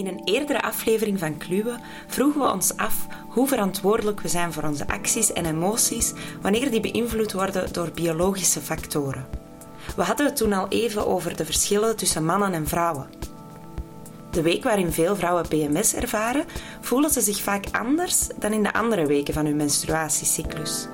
In 0.00 0.06
een 0.06 0.20
eerdere 0.24 0.62
aflevering 0.62 1.18
van 1.18 1.36
Kluwe 1.36 1.78
vroegen 2.06 2.40
we 2.40 2.52
ons 2.52 2.76
af 2.76 3.06
hoe 3.28 3.48
verantwoordelijk 3.48 4.20
we 4.20 4.28
zijn 4.28 4.52
voor 4.52 4.62
onze 4.62 4.88
acties 4.88 5.32
en 5.32 5.46
emoties 5.46 6.12
wanneer 6.42 6.70
die 6.70 6.80
beïnvloed 6.80 7.32
worden 7.32 7.72
door 7.72 7.90
biologische 7.90 8.60
factoren. 8.60 9.26
We 9.96 10.02
hadden 10.02 10.26
het 10.26 10.36
toen 10.36 10.52
al 10.52 10.68
even 10.68 11.06
over 11.06 11.36
de 11.36 11.44
verschillen 11.44 11.96
tussen 11.96 12.24
mannen 12.24 12.52
en 12.52 12.66
vrouwen. 12.66 13.10
De 14.30 14.42
week 14.42 14.62
waarin 14.62 14.92
veel 14.92 15.16
vrouwen 15.16 15.48
PMS 15.48 15.94
ervaren, 15.94 16.44
voelen 16.80 17.10
ze 17.10 17.20
zich 17.20 17.40
vaak 17.40 17.64
anders 17.72 18.26
dan 18.38 18.52
in 18.52 18.62
de 18.62 18.72
andere 18.72 19.06
weken 19.06 19.34
van 19.34 19.46
hun 19.46 19.56
menstruatiecyclus. 19.56 20.86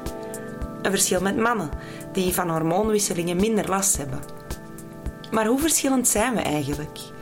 Een 0.82 0.90
verschil 0.90 1.20
met 1.20 1.36
mannen, 1.36 1.70
die 2.12 2.34
van 2.34 2.50
hormoonwisselingen 2.50 3.36
minder 3.36 3.68
last 3.68 3.96
hebben. 3.96 4.20
Maar 5.30 5.46
hoe 5.46 5.60
verschillend 5.60 6.08
zijn 6.08 6.34
we 6.34 6.40
eigenlijk? 6.40 7.14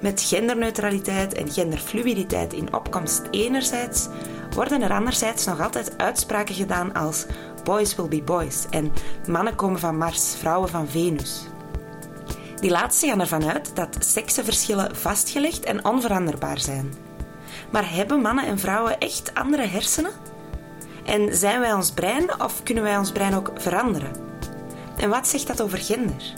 Met 0.00 0.22
genderneutraliteit 0.22 1.34
en 1.34 1.50
genderfluiditeit 1.50 2.52
in 2.52 2.74
opkomst 2.74 3.22
enerzijds, 3.30 4.08
worden 4.54 4.82
er 4.82 4.92
anderzijds 4.92 5.44
nog 5.46 5.60
altijd 5.60 5.98
uitspraken 5.98 6.54
gedaan 6.54 6.94
als 6.94 7.26
boys 7.64 7.96
will 7.96 8.08
be 8.08 8.22
boys 8.22 8.66
en 8.70 8.92
mannen 9.28 9.54
komen 9.54 9.80
van 9.80 9.96
Mars, 9.96 10.34
vrouwen 10.38 10.68
van 10.68 10.88
Venus. 10.88 11.42
Die 12.60 12.70
laatste 12.70 13.06
gaan 13.06 13.20
ervan 13.20 13.50
uit 13.50 13.76
dat 13.76 13.96
seksenverschillen 13.98 14.96
vastgelegd 14.96 15.64
en 15.64 15.84
onveranderbaar 15.84 16.58
zijn. 16.58 16.94
Maar 17.70 17.94
hebben 17.94 18.20
mannen 18.20 18.46
en 18.46 18.58
vrouwen 18.58 18.98
echt 18.98 19.34
andere 19.34 19.66
hersenen? 19.66 20.12
En 21.04 21.36
zijn 21.36 21.60
wij 21.60 21.72
ons 21.72 21.90
brein 21.90 22.40
of 22.40 22.62
kunnen 22.62 22.82
wij 22.82 22.98
ons 22.98 23.12
brein 23.12 23.34
ook 23.34 23.50
veranderen? 23.54 24.12
En 24.96 25.10
wat 25.10 25.28
zegt 25.28 25.46
dat 25.46 25.62
over 25.62 25.78
gender? 25.78 26.32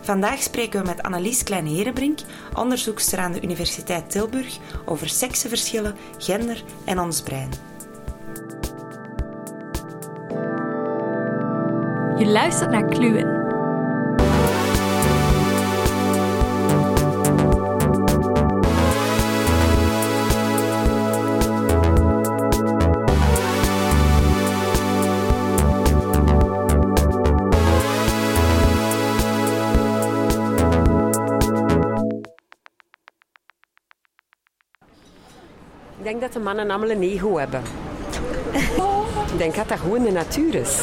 Vandaag 0.00 0.42
spreken 0.42 0.80
we 0.80 0.86
met 0.86 1.02
Annelies 1.02 1.42
Klein-Herenbrink, 1.42 2.18
onderzoekster 2.54 3.18
aan 3.18 3.32
de 3.32 3.42
Universiteit 3.42 4.10
Tilburg, 4.10 4.58
over 4.84 5.08
seksenverschillen, 5.08 5.96
gender 6.18 6.64
en 6.84 7.00
ons 7.00 7.22
brein. 7.22 7.50
Je 12.16 12.26
luistert 12.26 12.70
naar 12.70 12.88
Kluwen. 12.88 13.39
Denk 36.20 36.32
dat 36.32 36.42
de 36.42 36.48
mannen 36.48 36.70
allemaal 36.70 36.90
een 36.90 37.02
ego 37.02 37.38
hebben. 37.38 37.62
Ik 39.32 39.38
denk 39.38 39.54
dat 39.54 39.68
dat 39.68 39.78
gewoon 39.78 40.02
de 40.02 40.10
natuur 40.10 40.54
is. 40.54 40.78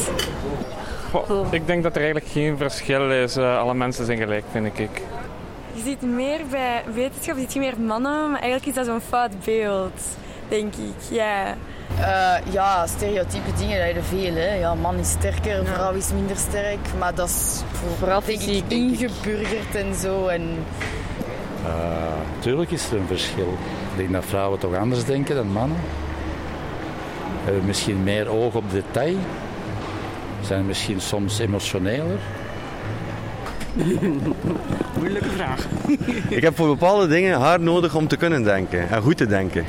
Goh, 1.10 1.52
ik 1.52 1.66
denk 1.66 1.82
dat 1.82 1.92
er 1.94 2.02
eigenlijk 2.02 2.32
geen 2.32 2.56
verschil 2.56 3.10
is. 3.10 3.36
Uh, 3.36 3.58
alle 3.58 3.74
mensen 3.74 4.06
zijn 4.06 4.18
gelijk, 4.18 4.44
vind 4.50 4.78
ik. 4.78 5.02
Je 5.72 5.82
ziet 5.82 6.02
meer 6.02 6.40
bij 6.50 6.82
wetenschap, 6.94 7.34
je 7.34 7.40
ziet 7.40 7.52
je 7.52 7.58
meer 7.60 7.80
mannen, 7.80 8.30
maar 8.30 8.40
eigenlijk 8.40 8.66
is 8.66 8.74
dat 8.74 8.86
zo'n 8.86 9.00
fout 9.00 9.44
beeld, 9.44 10.00
denk 10.48 10.74
ik. 10.74 11.16
Ja. 11.16 11.54
Uh, 11.98 12.52
ja, 12.52 12.86
stereotype 12.86 13.52
dingen, 13.58 13.78
dat 13.78 13.88
je 13.88 13.94
er 13.94 14.02
veel. 14.02 14.34
Hè. 14.34 14.54
Ja, 14.54 14.74
man 14.74 14.96
is 14.96 15.10
sterker, 15.10 15.66
vrouw 15.66 15.92
is 15.92 16.12
minder 16.12 16.36
sterk. 16.36 16.78
Maar 16.98 17.14
dat 17.14 17.28
is 17.28 17.62
vooral 17.98 18.22
denk 18.24 18.40
ik, 18.40 18.64
ingeburgerd 18.68 19.74
en 19.74 19.94
zo. 19.94 20.26
En... 20.26 20.64
Uh, 21.64 21.70
tuurlijk 22.38 22.70
is 22.70 22.90
er 22.90 22.98
een 22.98 23.06
verschil. 23.06 23.56
Ik 23.98 24.04
denk 24.04 24.16
dat 24.22 24.30
vrouwen 24.30 24.58
toch 24.58 24.74
anders 24.74 25.04
denken 25.04 25.34
dan 25.34 25.52
mannen. 25.52 25.78
Hebben 27.44 27.64
misschien 27.64 28.02
meer 28.02 28.28
oog 28.28 28.54
op 28.54 28.70
detail. 28.70 29.16
Zijn 30.40 30.66
misschien 30.66 31.00
soms 31.00 31.38
emotioneler. 31.38 32.18
Moeilijke 34.98 35.28
vraag. 35.28 35.66
ik 36.38 36.42
heb 36.42 36.56
voor 36.56 36.66
bepaalde 36.66 37.06
dingen 37.06 37.40
haar 37.40 37.60
nodig 37.60 37.94
om 37.94 38.08
te 38.08 38.16
kunnen 38.16 38.42
denken 38.42 38.88
en 38.88 39.02
goed 39.02 39.16
te 39.16 39.26
denken. 39.26 39.64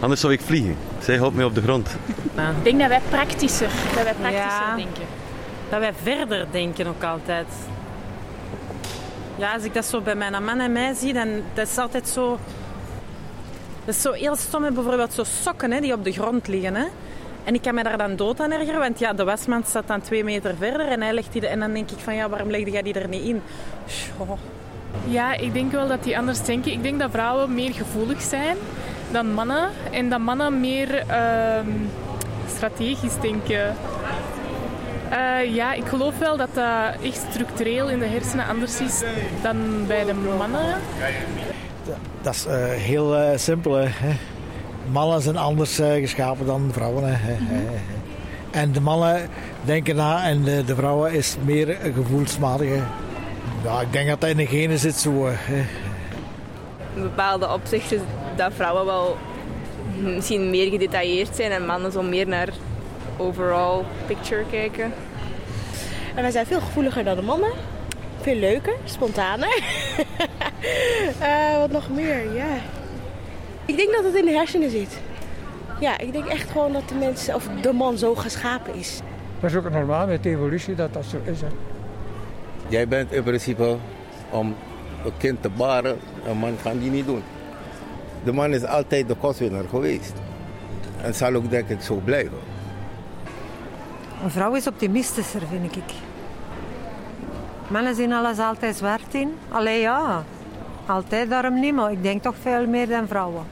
Anders 0.00 0.20
zou 0.20 0.32
ik 0.32 0.40
vliegen. 0.40 0.76
Zij 0.98 1.16
houdt 1.16 1.34
mij 1.34 1.44
op 1.44 1.54
de 1.54 1.62
grond. 1.62 1.96
Ik 2.34 2.64
denk 2.64 2.78
dat 2.78 2.88
wij 2.88 3.00
praktischer, 3.08 3.70
dat 3.94 4.04
wij 4.04 4.14
praktischer 4.14 4.68
ja, 4.68 4.76
denken. 4.76 5.04
Dat 5.70 5.80
wij 5.80 5.92
verder 6.02 6.46
denken 6.50 6.86
ook 6.86 7.02
altijd. 7.02 7.46
Ja, 9.36 9.52
als 9.52 9.64
ik 9.64 9.74
dat 9.74 9.84
zo 9.84 10.00
bij 10.00 10.14
mijn 10.14 10.44
man 10.44 10.60
en 10.60 10.72
mij 10.72 10.94
zie, 10.94 11.12
dan 11.12 11.28
dat 11.54 11.68
is 11.68 11.78
altijd 11.78 12.08
zo... 12.08 12.38
Is 13.88 14.00
zo 14.00 14.12
heel 14.12 14.36
stom, 14.36 14.74
bijvoorbeeld 14.74 15.12
zo 15.12 15.24
sokken 15.24 15.70
hè, 15.72 15.80
die 15.80 15.92
op 15.92 16.04
de 16.04 16.12
grond 16.12 16.48
liggen. 16.48 16.74
Hè. 16.74 16.84
En 17.44 17.54
ik 17.54 17.62
kan 17.62 17.74
me 17.74 17.82
daar 17.82 17.98
dan 17.98 18.16
dood 18.16 18.40
aan 18.40 18.50
ergeren, 18.50 18.80
want 18.80 18.98
ja, 18.98 19.12
de 19.12 19.24
wasmand 19.24 19.66
staat 19.66 19.86
dan 19.86 20.00
twee 20.00 20.24
meter 20.24 20.54
verder 20.58 20.88
en 20.88 21.02
hij 21.02 21.12
legt 21.12 21.32
die... 21.32 21.46
En 21.46 21.60
dan 21.60 21.72
denk 21.72 21.90
ik 21.90 21.98
van, 21.98 22.14
ja, 22.14 22.28
waarom 22.28 22.50
legde 22.50 22.70
jij 22.70 22.82
die 22.82 22.94
er 22.94 23.08
niet 23.08 23.22
in? 23.22 23.42
Ja, 25.04 25.34
ik 25.34 25.52
denk 25.52 25.72
wel 25.72 25.88
dat 25.88 26.02
die 26.02 26.18
anders 26.18 26.44
denken. 26.44 26.72
Ik 26.72 26.82
denk 26.82 26.98
dat 26.98 27.10
vrouwen 27.10 27.54
meer 27.54 27.72
gevoelig 27.72 28.22
zijn 28.22 28.56
dan 29.10 29.32
mannen. 29.32 29.70
En 29.90 30.08
dat 30.08 30.20
mannen 30.20 30.60
meer 30.60 31.04
uh, 31.10 31.74
strategisch 32.54 33.20
denken. 33.20 33.76
Uh, 35.12 35.54
ja, 35.54 35.72
ik 35.72 35.86
geloof 35.86 36.18
wel 36.18 36.36
dat 36.36 36.54
dat 36.54 37.02
echt 37.02 37.24
structureel 37.30 37.88
in 37.88 37.98
de 37.98 38.06
hersenen 38.06 38.46
anders 38.46 38.80
is 38.80 39.02
dan 39.42 39.86
bij 39.86 40.04
de 40.04 40.14
mannen. 40.14 40.80
Dat 42.22 42.34
is 42.34 42.46
uh, 42.46 42.52
heel 42.70 43.20
uh, 43.20 43.36
simpel. 43.36 43.74
Hè. 43.74 43.88
Mannen 44.90 45.20
zijn 45.20 45.36
anders 45.36 45.74
geschapen 45.74 46.46
dan 46.46 46.70
vrouwen. 46.72 47.04
Hè. 47.06 47.36
En 48.50 48.72
de 48.72 48.80
mannen 48.80 49.28
denken 49.64 49.96
na 49.96 50.24
en 50.24 50.42
de, 50.42 50.64
de 50.64 50.74
vrouwen 50.74 51.12
is 51.12 51.36
meer 51.44 51.76
gevoelsmatig. 51.94 52.68
Ja, 53.64 53.80
ik 53.80 53.92
denk 53.92 54.08
dat 54.08 54.20
dat 54.20 54.30
in 54.30 54.36
de 54.36 54.46
genen 54.46 54.78
zit 54.78 54.94
zo. 54.94 55.26
Hè. 55.26 55.64
In 56.94 57.02
bepaalde 57.02 57.52
opzichten 57.52 58.00
dat 58.36 58.52
vrouwen 58.54 58.84
wel 58.84 59.16
misschien 60.02 60.50
meer 60.50 60.70
gedetailleerd 60.70 61.36
zijn 61.36 61.50
en 61.50 61.66
mannen 61.66 61.92
zo 61.92 62.02
meer 62.02 62.28
naar 62.28 62.48
overall 63.16 63.84
picture 64.06 64.44
kijken. 64.50 64.92
En 66.14 66.22
wij 66.22 66.30
zijn 66.30 66.46
veel 66.46 66.60
gevoeliger 66.60 67.04
dan 67.04 67.16
de 67.16 67.22
mannen. 67.22 67.52
Veel 68.20 68.36
leuker, 68.36 68.74
spontaner. 68.84 69.62
uh, 71.20 71.58
wat 71.62 71.70
nog 71.70 71.90
meer, 71.90 72.34
ja. 72.34 72.56
Ik 73.66 73.76
denk 73.76 73.92
dat 73.92 74.04
het 74.04 74.14
in 74.14 74.24
de 74.24 74.30
hersenen 74.32 74.70
zit. 74.70 74.98
Ja, 75.80 75.98
ik 75.98 76.12
denk 76.12 76.26
echt 76.26 76.50
gewoon 76.50 76.72
dat 76.72 76.88
de 76.88 76.94
mens, 76.94 77.28
of 77.28 77.48
de 77.60 77.72
man 77.72 77.98
zo 77.98 78.14
geschapen 78.14 78.74
is. 78.74 79.00
Dat 79.40 79.50
is 79.50 79.56
ook 79.56 79.70
normaal 79.70 80.06
met 80.06 80.22
de 80.22 80.30
evolutie 80.30 80.74
dat 80.74 80.92
dat 80.92 81.04
zo 81.04 81.16
is. 81.24 81.40
Hè. 81.40 81.46
Jij 82.68 82.88
bent 82.88 83.12
in 83.12 83.22
principe 83.22 83.76
om 84.30 84.54
een 85.04 85.12
kind 85.16 85.42
te 85.42 85.48
baren, 85.48 85.98
een 86.26 86.36
man 86.36 86.56
kan 86.62 86.78
die 86.78 86.90
niet 86.90 87.06
doen. 87.06 87.22
De 88.24 88.32
man 88.32 88.54
is 88.54 88.64
altijd 88.64 89.08
de 89.08 89.14
kostwinner 89.14 89.68
geweest. 89.68 90.12
En 91.02 91.14
zal 91.14 91.34
ook 91.34 91.50
denk 91.50 91.68
ik 91.68 91.80
zo 91.80 91.94
blijven. 92.04 92.38
Een 94.22 94.30
vrouw 94.30 94.54
is 94.54 94.66
optimistischer, 94.66 95.42
vind 95.50 95.76
ik. 95.76 96.07
Mannen 97.68 97.94
zien 97.94 98.12
alles 98.12 98.38
altijd 98.38 98.76
zwart 98.76 99.14
in. 99.14 99.34
Allee 99.48 99.80
ja, 99.80 100.24
altijd 100.86 101.30
daarom 101.30 101.60
niet, 101.60 101.74
maar 101.74 101.92
ik 101.92 102.02
denk 102.02 102.22
toch 102.22 102.34
veel 102.40 102.66
meer 102.66 102.88
dan 102.88 103.08
vrouwen. 103.08 103.44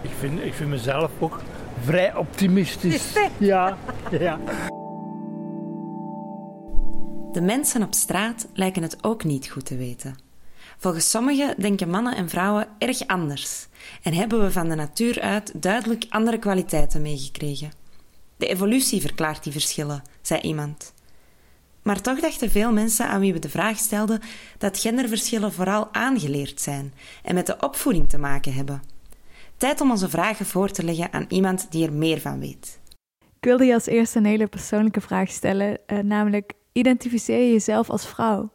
Ik 0.00 0.10
vind, 0.18 0.44
ik 0.44 0.54
vind 0.54 0.70
mezelf 0.70 1.10
ook 1.18 1.40
vrij 1.84 2.16
optimistisch. 2.16 3.12
Ja, 3.38 3.76
ja. 4.10 4.38
De 7.32 7.40
mensen 7.40 7.82
op 7.82 7.94
straat 7.94 8.46
lijken 8.54 8.82
het 8.82 9.04
ook 9.04 9.24
niet 9.24 9.50
goed 9.50 9.64
te 9.64 9.76
weten. 9.76 10.16
Volgens 10.78 11.10
sommigen 11.10 11.54
denken 11.60 11.90
mannen 11.90 12.16
en 12.16 12.28
vrouwen 12.28 12.66
erg 12.78 13.06
anders 13.06 13.66
en 14.02 14.14
hebben 14.14 14.42
we 14.42 14.52
van 14.52 14.68
de 14.68 14.74
natuur 14.74 15.20
uit 15.20 15.62
duidelijk 15.62 16.04
andere 16.08 16.38
kwaliteiten 16.38 17.02
meegekregen. 17.02 17.70
De 18.36 18.46
evolutie 18.46 19.00
verklaart 19.00 19.42
die 19.42 19.52
verschillen, 19.52 20.02
zei 20.22 20.40
iemand. 20.40 20.92
Maar 21.82 22.00
toch 22.00 22.20
dachten 22.20 22.50
veel 22.50 22.72
mensen 22.72 23.06
aan 23.06 23.20
wie 23.20 23.32
we 23.32 23.38
de 23.38 23.48
vraag 23.48 23.78
stelden 23.78 24.20
dat 24.58 24.78
genderverschillen 24.78 25.52
vooral 25.52 25.88
aangeleerd 25.94 26.60
zijn 26.60 26.94
en 27.22 27.34
met 27.34 27.46
de 27.46 27.56
opvoeding 27.60 28.08
te 28.08 28.18
maken 28.18 28.52
hebben. 28.52 28.82
Tijd 29.56 29.80
om 29.80 29.90
onze 29.90 30.08
vragen 30.08 30.46
voor 30.46 30.70
te 30.70 30.84
leggen 30.84 31.12
aan 31.12 31.24
iemand 31.28 31.66
die 31.70 31.86
er 31.86 31.92
meer 31.92 32.20
van 32.20 32.40
weet. 32.40 32.80
Ik 33.18 33.48
wilde 33.48 33.64
je 33.64 33.74
als 33.74 33.86
eerste 33.86 34.18
een 34.18 34.24
hele 34.24 34.46
persoonlijke 34.46 35.00
vraag 35.00 35.30
stellen, 35.30 35.78
uh, 35.86 35.98
namelijk 35.98 36.52
identificeer 36.72 37.38
je 37.38 37.52
jezelf 37.52 37.90
als 37.90 38.06
vrouw? 38.06 38.52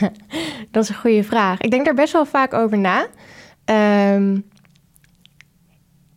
Dat 0.70 0.82
is 0.82 0.88
een 0.88 0.94
goede 0.94 1.24
vraag. 1.24 1.60
Ik 1.60 1.70
denk 1.70 1.84
daar 1.84 1.94
best 1.94 2.12
wel 2.12 2.26
vaak 2.26 2.54
over 2.54 2.78
na. 2.78 3.06
Um, 4.14 4.48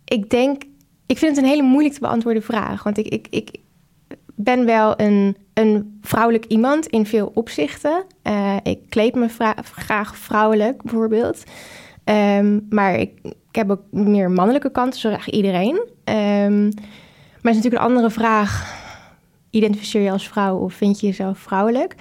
ik 0.06 0.29
denk, 0.29 0.63
ik 1.06 1.18
vind 1.18 1.36
het 1.36 1.45
een 1.45 1.51
hele 1.51 1.63
moeilijk 1.63 1.94
te 1.94 2.00
beantwoorden 2.00 2.44
vraag. 2.44 2.83
Want 2.83 2.97
ik, 2.97 3.07
ik, 3.07 3.27
ik 3.29 3.56
ben 4.36 4.65
wel 4.65 5.00
een, 5.00 5.38
een 5.53 6.00
vrouwelijk 6.01 6.45
iemand 6.45 6.88
in 6.88 7.05
veel 7.05 7.31
opzichten. 7.33 8.03
Uh, 8.23 8.55
ik 8.63 8.79
kleed 8.89 9.15
me 9.15 9.27
graag 9.61 10.17
vrouwelijk, 10.17 10.81
bijvoorbeeld. 10.81 11.44
Ehm, 12.03 12.59
maar 12.69 12.95
ik, 13.00 13.11
ik, 13.23 13.55
heb 13.55 13.69
ook 13.69 13.81
meer 13.91 14.31
mannelijke 14.31 14.71
kanten, 14.71 15.00
zoals 15.00 15.15
eigenlijk 15.15 15.45
iedereen. 15.45 15.75
Um, 16.45 16.63
maar 17.41 17.51
het 17.51 17.61
is 17.61 17.63
natuurlijk 17.63 17.83
een 17.83 17.89
andere 17.89 18.09
vraag. 18.09 18.81
Identificeer 19.50 20.01
je 20.01 20.11
als 20.11 20.27
vrouw 20.27 20.57
of 20.57 20.73
vind 20.73 21.00
je 21.00 21.07
jezelf 21.07 21.38
vrouwelijk? 21.38 21.95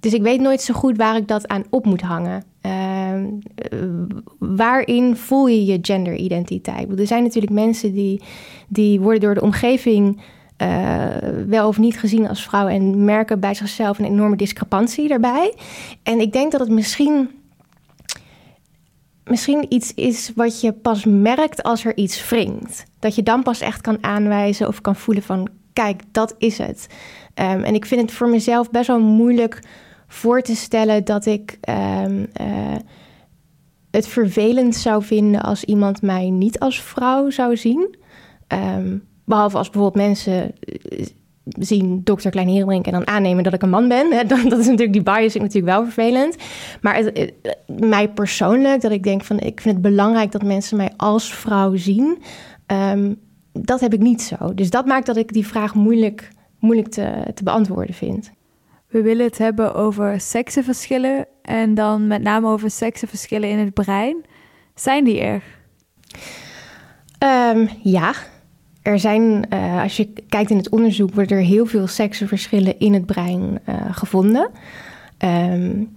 Dus 0.00 0.12
ik 0.12 0.22
weet 0.22 0.40
nooit 0.40 0.60
zo 0.60 0.74
goed 0.74 0.96
waar 0.96 1.16
ik 1.16 1.28
dat 1.28 1.48
aan 1.48 1.64
op 1.70 1.84
moet 1.84 2.00
hangen. 2.00 2.44
Uh, 2.66 3.24
waarin 4.38 5.16
voel 5.16 5.46
je 5.46 5.64
je 5.64 5.78
genderidentiteit? 5.82 6.98
Er 6.98 7.06
zijn 7.06 7.22
natuurlijk 7.22 7.52
mensen 7.52 7.92
die, 7.92 8.22
die 8.68 9.00
worden 9.00 9.20
door 9.20 9.34
de 9.34 9.42
omgeving 9.42 10.20
uh, 10.62 11.06
wel 11.46 11.68
of 11.68 11.78
niet 11.78 11.98
gezien 11.98 12.28
als 12.28 12.44
vrouw 12.44 12.68
en 12.68 13.04
merken 13.04 13.40
bij 13.40 13.54
zichzelf 13.54 13.98
een 13.98 14.04
enorme 14.04 14.36
discrepantie 14.36 15.08
daarbij. 15.08 15.54
En 16.02 16.20
ik 16.20 16.32
denk 16.32 16.52
dat 16.52 16.60
het 16.60 16.70
misschien, 16.70 17.30
misschien 19.24 19.66
iets 19.68 19.94
is 19.94 20.32
wat 20.34 20.60
je 20.60 20.72
pas 20.72 21.04
merkt 21.04 21.62
als 21.62 21.84
er 21.84 21.96
iets 21.96 22.28
wringt. 22.28 22.84
Dat 22.98 23.14
je 23.14 23.22
dan 23.22 23.42
pas 23.42 23.60
echt 23.60 23.80
kan 23.80 23.98
aanwijzen 24.00 24.68
of 24.68 24.80
kan 24.80 24.96
voelen 24.96 25.22
van 25.22 25.48
kijk, 25.72 26.02
dat 26.12 26.34
is 26.38 26.58
het. 26.58 26.86
Um, 27.34 27.62
en 27.62 27.74
ik 27.74 27.84
vind 27.84 28.00
het 28.00 28.12
voor 28.12 28.28
mezelf 28.28 28.70
best 28.70 28.86
wel 28.86 29.00
moeilijk 29.00 29.62
voor 30.06 30.42
te 30.42 30.56
stellen 30.56 31.04
dat 31.04 31.26
ik 31.26 31.58
um, 31.68 32.26
uh, 32.40 32.76
het 33.90 34.06
vervelend 34.06 34.76
zou 34.76 35.02
vinden 35.02 35.42
als 35.42 35.64
iemand 35.64 36.02
mij 36.02 36.30
niet 36.30 36.58
als 36.58 36.80
vrouw 36.80 37.30
zou 37.30 37.56
zien. 37.56 37.96
Um, 38.48 39.10
behalve 39.24 39.56
als 39.56 39.70
bijvoorbeeld 39.70 40.06
mensen 40.06 40.52
eh, 40.60 41.06
zien 41.44 42.00
dokter 42.04 42.30
Klein 42.30 42.48
Heerbrink 42.48 42.86
en 42.86 42.92
dan 42.92 43.06
aannemen 43.06 43.44
dat 43.44 43.52
ik 43.52 43.62
een 43.62 43.70
man 43.70 43.88
ben. 43.88 44.12
Hè, 44.12 44.24
dat, 44.26 44.42
dat 44.42 44.58
is 44.58 44.66
natuurlijk 44.66 44.92
die 44.92 45.02
bias 45.02 45.34
ik 45.34 45.40
natuurlijk 45.40 45.74
wel 45.74 45.84
vervelend. 45.84 46.36
Maar 46.80 46.96
het, 46.96 47.32
mij 47.66 48.08
persoonlijk, 48.08 48.80
dat 48.80 48.92
ik 48.92 49.02
denk 49.02 49.24
van 49.24 49.38
ik 49.38 49.60
vind 49.60 49.74
het 49.74 49.82
belangrijk 49.82 50.32
dat 50.32 50.42
mensen 50.42 50.76
mij 50.76 50.92
als 50.96 51.34
vrouw 51.34 51.76
zien. 51.76 52.22
Um, 52.66 53.20
dat 53.52 53.80
heb 53.80 53.92
ik 53.92 54.00
niet 54.00 54.22
zo. 54.22 54.54
Dus 54.54 54.70
dat 54.70 54.86
maakt 54.86 55.06
dat 55.06 55.16
ik 55.16 55.32
die 55.32 55.46
vraag 55.46 55.74
moeilijk, 55.74 56.28
moeilijk 56.58 56.88
te, 56.88 57.30
te 57.34 57.42
beantwoorden 57.42 57.94
vind. 57.94 58.30
We 58.88 59.02
willen 59.02 59.26
het 59.26 59.38
hebben 59.38 59.74
over 59.74 60.20
seksenverschillen 60.20 61.26
en 61.42 61.74
dan 61.74 62.06
met 62.06 62.22
name 62.22 62.48
over 62.48 62.70
seksenverschillen 62.70 63.48
in 63.48 63.58
het 63.58 63.74
brein. 63.74 64.24
Zijn 64.74 65.04
die 65.04 65.20
er? 65.20 65.42
Um, 67.54 67.68
ja, 67.82 68.12
er 68.82 68.98
zijn, 68.98 69.46
uh, 69.52 69.82
als 69.82 69.96
je 69.96 70.08
kijkt 70.28 70.50
in 70.50 70.56
het 70.56 70.68
onderzoek, 70.68 71.14
worden 71.14 71.36
er 71.36 71.42
heel 71.42 71.66
veel 71.66 71.86
seksenverschillen 71.86 72.78
in 72.78 72.94
het 72.94 73.06
brein 73.06 73.58
uh, 73.68 73.74
gevonden. 73.90 74.50
Um, 75.18 75.88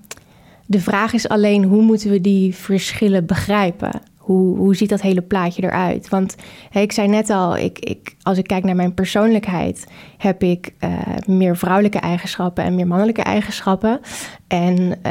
de 0.66 0.80
vraag 0.80 1.14
is 1.14 1.28
alleen 1.28 1.64
hoe 1.64 1.82
moeten 1.82 2.10
we 2.10 2.22
die 2.22 2.56
verschillen 2.56 3.26
begrijpen? 3.26 4.02
Hoe, 4.18 4.58
hoe 4.58 4.76
ziet 4.76 4.90
dat 4.90 5.02
hele 5.02 5.22
plaatje 5.22 5.64
eruit? 5.64 6.10
Want 6.10 6.36
ik 6.72 6.92
zei 6.92 7.08
net 7.08 7.30
al, 7.30 7.58
ik, 7.58 7.80
ik, 7.80 8.16
als 8.22 8.38
ik 8.38 8.48
kijk 8.48 8.64
naar 8.64 8.76
mijn 8.76 8.94
persoonlijkheid, 8.94 9.86
heb 10.18 10.44
ik 10.44 10.74
uh, 10.80 10.92
meer 11.26 11.58
vrouwelijke 11.58 12.00
eigenschappen 12.00 12.64
en 12.64 12.76
meer 12.76 12.88
mannelijke 12.88 13.22
eigenschappen. 13.22 14.00
En 14.48 15.04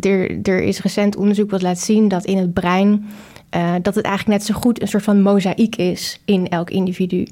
er, 0.00 0.40
er 0.42 0.62
is 0.62 0.82
recent 0.82 1.16
onderzoek 1.16 1.50
wat 1.50 1.62
laat 1.62 1.78
zien 1.78 2.08
dat 2.08 2.24
in 2.24 2.36
het 2.36 2.52
brein 2.52 3.08
uh, 3.56 3.74
dat 3.82 3.94
het 3.94 4.04
eigenlijk 4.04 4.38
net 4.38 4.46
zo 4.46 4.60
goed 4.60 4.80
een 4.80 4.88
soort 4.88 5.02
van 5.02 5.22
mozaïek 5.22 5.76
is 5.76 6.20
in 6.24 6.48
elk 6.48 6.70
individu. 6.70 7.26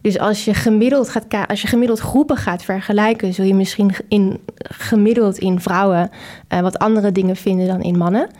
Dus 0.00 0.18
als 0.18 0.44
je 0.44 0.54
gemiddeld, 0.54 1.08
gaat, 1.08 1.48
als 1.48 1.62
je 1.62 1.68
gemiddeld 1.68 1.98
groepen 1.98 2.36
gaat 2.36 2.64
vergelijken, 2.64 3.34
zul 3.34 3.44
je 3.44 3.54
misschien 3.54 3.94
in, 4.08 4.40
gemiddeld 4.56 5.38
in 5.38 5.60
vrouwen 5.60 6.10
uh, 6.48 6.60
wat 6.60 6.78
andere 6.78 7.12
dingen 7.12 7.36
vinden 7.36 7.66
dan 7.66 7.82
in 7.82 7.98
mannen. 7.98 8.30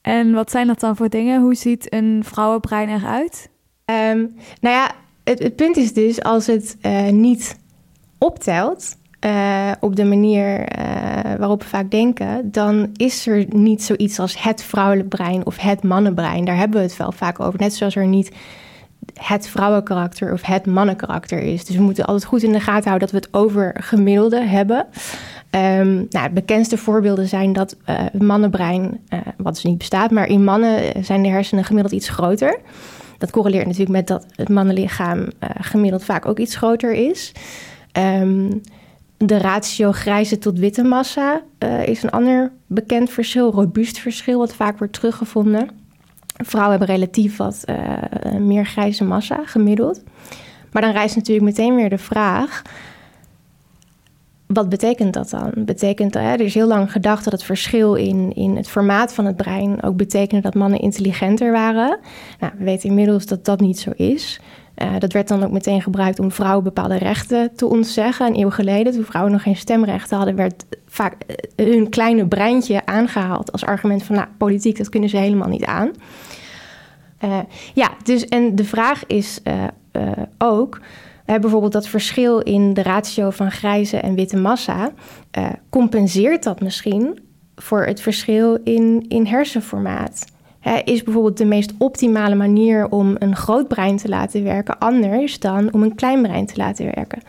En 0.00 0.32
wat 0.32 0.50
zijn 0.50 0.66
dat 0.66 0.80
dan 0.80 0.96
voor 0.96 1.08
dingen? 1.08 1.40
Hoe 1.40 1.54
ziet 1.54 1.92
een 1.92 2.22
vrouwenbrein 2.24 2.88
eruit? 2.88 3.50
Um, 3.84 4.34
nou 4.60 4.74
ja, 4.74 4.90
het, 5.24 5.38
het, 5.38 5.56
punt 5.56 5.76
is 5.76 5.92
dus 5.92 6.22
als 6.22 6.46
het 6.46 6.76
uh, 6.82 7.08
niet 7.08 7.58
optelt, 8.18 8.96
uh, 9.24 9.70
op 9.80 9.96
de 9.96 10.04
manier 10.04 10.58
uh, 10.58 11.34
waarop 11.38 11.62
we 11.62 11.68
vaak 11.68 11.90
denken, 11.90 12.50
dan 12.50 12.90
is 12.96 13.26
er 13.26 13.44
niet 13.48 13.82
zoiets 13.82 14.18
als 14.18 14.42
het 14.42 14.62
vrouwelijk 14.62 15.08
brein 15.08 15.46
of 15.46 15.56
het 15.56 15.82
mannenbrein. 15.82 16.44
Daar 16.44 16.56
hebben 16.56 16.76
we 16.80 16.86
het 16.86 16.96
wel 16.96 17.12
vaak 17.12 17.40
over. 17.40 17.60
Net 17.60 17.74
zoals 17.74 17.96
er 17.96 18.06
niet 18.06 18.32
het 19.14 19.48
vrouwenkarakter 19.48 20.32
of 20.32 20.42
het 20.42 20.66
mannenkarakter 20.66 21.38
is. 21.38 21.64
Dus 21.64 21.76
we 21.76 21.82
moeten 21.82 22.04
altijd 22.04 22.24
goed 22.24 22.42
in 22.42 22.52
de 22.52 22.60
gaten 22.60 22.88
houden 22.88 23.08
dat 23.08 23.10
we 23.10 23.26
het 23.26 23.44
over 23.44 23.76
gemiddelde 23.78 24.44
hebben. 24.44 24.86
Um, 25.50 26.06
nou, 26.10 26.30
bekendste 26.30 26.76
voorbeelden 26.76 27.28
zijn 27.28 27.52
dat 27.52 27.72
uh, 27.72 27.96
het 27.98 28.22
mannenbrein, 28.22 29.00
wat 29.36 29.54
dus 29.54 29.64
niet 29.64 29.78
bestaat, 29.78 30.10
maar 30.10 30.26
in 30.26 30.44
mannen 30.44 31.04
zijn 31.04 31.22
de 31.22 31.28
hersenen 31.28 31.64
gemiddeld 31.64 31.94
iets 31.94 32.08
groter. 32.08 32.60
Dat 33.18 33.30
correleert 33.30 33.66
natuurlijk 33.66 33.92
met 33.92 34.06
dat 34.06 34.26
het 34.34 34.48
mannenlichaam 34.48 35.28
gemiddeld 35.60 36.04
vaak 36.04 36.26
ook 36.26 36.38
iets 36.38 36.56
groter 36.56 36.92
is. 36.92 37.32
Um, 37.92 38.60
de 39.24 39.38
ratio 39.38 39.92
grijze 39.92 40.38
tot 40.38 40.58
witte 40.58 40.82
massa 40.82 41.42
uh, 41.58 41.86
is 41.86 42.02
een 42.02 42.10
ander 42.10 42.52
bekend 42.66 43.10
verschil, 43.10 43.50
robuust 43.50 43.98
verschil, 43.98 44.38
wat 44.38 44.54
vaak 44.54 44.78
wordt 44.78 44.92
teruggevonden. 44.92 45.68
Vrouwen 46.36 46.78
hebben 46.78 46.96
relatief 46.96 47.36
wat 47.36 47.64
uh, 47.66 48.38
meer 48.38 48.66
grijze 48.66 49.04
massa 49.04 49.40
gemiddeld. 49.44 50.02
Maar 50.72 50.82
dan 50.82 50.92
rijst 50.92 51.16
natuurlijk 51.16 51.46
meteen 51.46 51.74
weer 51.74 51.88
de 51.88 51.98
vraag: 51.98 52.62
wat 54.46 54.68
betekent 54.68 55.12
dat 55.12 55.30
dan? 55.30 55.52
Betekent 55.54 56.14
hè, 56.14 56.20
er 56.20 56.40
is 56.40 56.54
heel 56.54 56.66
lang 56.66 56.92
gedacht 56.92 57.24
dat 57.24 57.32
het 57.32 57.42
verschil 57.42 57.94
in, 57.94 58.32
in 58.34 58.56
het 58.56 58.68
formaat 58.68 59.14
van 59.14 59.24
het 59.24 59.36
brein 59.36 59.82
ook 59.82 59.96
betekende 59.96 60.42
dat 60.42 60.54
mannen 60.54 60.80
intelligenter 60.80 61.52
waren. 61.52 61.98
Nou, 62.38 62.52
we 62.58 62.64
weten 62.64 62.88
inmiddels 62.88 63.26
dat 63.26 63.44
dat 63.44 63.60
niet 63.60 63.78
zo 63.78 63.90
is. 63.96 64.40
Uh, 64.82 64.92
dat 64.98 65.12
werd 65.12 65.28
dan 65.28 65.44
ook 65.44 65.50
meteen 65.50 65.82
gebruikt 65.82 66.18
om 66.18 66.32
vrouwen 66.32 66.64
bepaalde 66.64 66.96
rechten 66.96 67.54
te 67.56 67.66
ontzeggen. 67.66 68.26
Een 68.26 68.40
eeuw 68.40 68.50
geleden, 68.50 68.92
toen 68.92 69.04
vrouwen 69.04 69.32
nog 69.32 69.42
geen 69.42 69.56
stemrechten 69.56 70.16
hadden, 70.16 70.36
werd 70.36 70.64
vaak 70.86 71.14
uh, 71.56 71.66
hun 71.66 71.88
kleine 71.88 72.26
breintje 72.26 72.86
aangehaald 72.86 73.52
als 73.52 73.64
argument 73.64 74.02
van, 74.02 74.14
nou, 74.14 74.28
politiek, 74.38 74.78
dat 74.78 74.88
kunnen 74.88 75.08
ze 75.08 75.16
helemaal 75.16 75.48
niet 75.48 75.64
aan. 75.64 75.90
Uh, 77.24 77.38
ja, 77.74 77.90
dus 78.02 78.24
en 78.24 78.54
de 78.54 78.64
vraag 78.64 79.06
is 79.06 79.40
ook, 80.38 80.74
we 80.76 81.32
hebben 81.32 81.40
bijvoorbeeld 81.40 81.72
dat 81.72 81.88
verschil 81.88 82.38
in 82.38 82.74
de 82.74 82.82
ratio 82.82 83.30
van 83.30 83.50
grijze 83.50 83.96
en 83.96 84.14
witte 84.14 84.36
massa, 84.36 84.92
compenseert 85.70 86.42
dat 86.42 86.60
misschien 86.60 87.18
voor 87.56 87.84
het 87.84 88.00
verschil 88.00 88.58
in, 88.64 89.04
in 89.08 89.26
hersenformaat? 89.26 90.24
Is 90.84 91.02
bijvoorbeeld 91.02 91.38
de 91.38 91.44
meest 91.44 91.72
optimale 91.78 92.34
manier 92.34 92.88
om 92.88 93.16
een 93.18 93.36
groot 93.36 93.68
brein 93.68 93.96
te 93.96 94.08
laten 94.08 94.44
werken 94.44 94.78
anders 94.78 95.38
dan 95.38 95.72
om 95.72 95.82
een 95.82 95.94
klein 95.94 96.22
brein 96.22 96.46
te 96.46 96.56
laten 96.56 96.84
werken. 96.94 97.22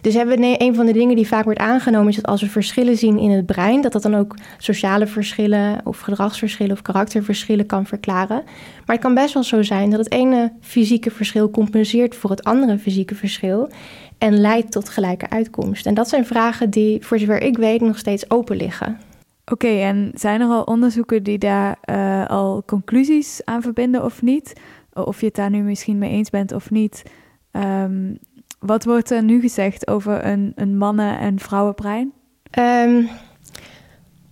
Dus 0.00 0.14
hebben 0.14 0.38
we 0.38 0.54
een 0.58 0.74
van 0.74 0.86
de 0.86 0.92
dingen 0.92 1.16
die 1.16 1.26
vaak 1.26 1.44
wordt 1.44 1.58
aangenomen 1.58 2.08
is 2.08 2.16
dat 2.16 2.26
als 2.26 2.40
we 2.40 2.48
verschillen 2.48 2.96
zien 2.96 3.18
in 3.18 3.30
het 3.30 3.46
brein, 3.46 3.80
dat 3.80 3.92
dat 3.92 4.02
dan 4.02 4.14
ook 4.14 4.36
sociale 4.58 5.06
verschillen 5.06 5.80
of 5.84 6.00
gedragsverschillen 6.00 6.72
of 6.72 6.82
karakterverschillen 6.82 7.66
kan 7.66 7.86
verklaren. 7.86 8.42
Maar 8.86 8.96
het 8.96 9.04
kan 9.04 9.14
best 9.14 9.34
wel 9.34 9.42
zo 9.42 9.62
zijn 9.62 9.90
dat 9.90 9.98
het 9.98 10.12
ene 10.12 10.52
fysieke 10.60 11.10
verschil 11.10 11.50
compenseert 11.50 12.14
voor 12.14 12.30
het 12.30 12.44
andere 12.44 12.78
fysieke 12.78 13.14
verschil 13.14 13.70
en 14.18 14.40
leidt 14.40 14.72
tot 14.72 14.88
gelijke 14.88 15.30
uitkomst. 15.30 15.86
En 15.86 15.94
dat 15.94 16.08
zijn 16.08 16.26
vragen 16.26 16.70
die, 16.70 17.04
voor 17.04 17.18
zover 17.18 17.42
ik 17.42 17.56
weet, 17.56 17.80
nog 17.80 17.98
steeds 17.98 18.30
open 18.30 18.56
liggen. 18.56 18.98
Oké, 19.52 19.68
en 19.68 20.10
zijn 20.14 20.40
er 20.40 20.48
al 20.48 20.62
onderzoeken 20.62 21.22
die 21.22 21.38
daar 21.38 21.78
uh, 21.90 22.26
al 22.26 22.62
conclusies 22.66 23.40
aan 23.44 23.62
verbinden 23.62 24.04
of 24.04 24.22
niet? 24.22 24.52
Of 24.92 25.20
je 25.20 25.26
het 25.26 25.34
daar 25.34 25.50
nu 25.50 25.62
misschien 25.62 25.98
mee 25.98 26.10
eens 26.10 26.30
bent 26.30 26.52
of 26.52 26.70
niet? 26.70 27.02
Um, 27.52 28.18
wat 28.58 28.84
wordt 28.84 29.10
er 29.10 29.22
nu 29.22 29.40
gezegd 29.40 29.88
over 29.88 30.24
een, 30.26 30.52
een 30.54 30.76
mannen- 30.76 31.18
en 31.18 31.38
vrouwenbrein? 31.38 32.12
Um, 32.58 33.08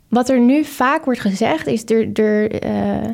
wat 0.08 0.28
er 0.28 0.40
nu 0.40 0.64
vaak 0.64 1.04
wordt 1.04 1.20
gezegd 1.20 1.66
is 1.66 1.90
er, 1.90 2.12
er 2.12 2.64
uh, 2.64 3.10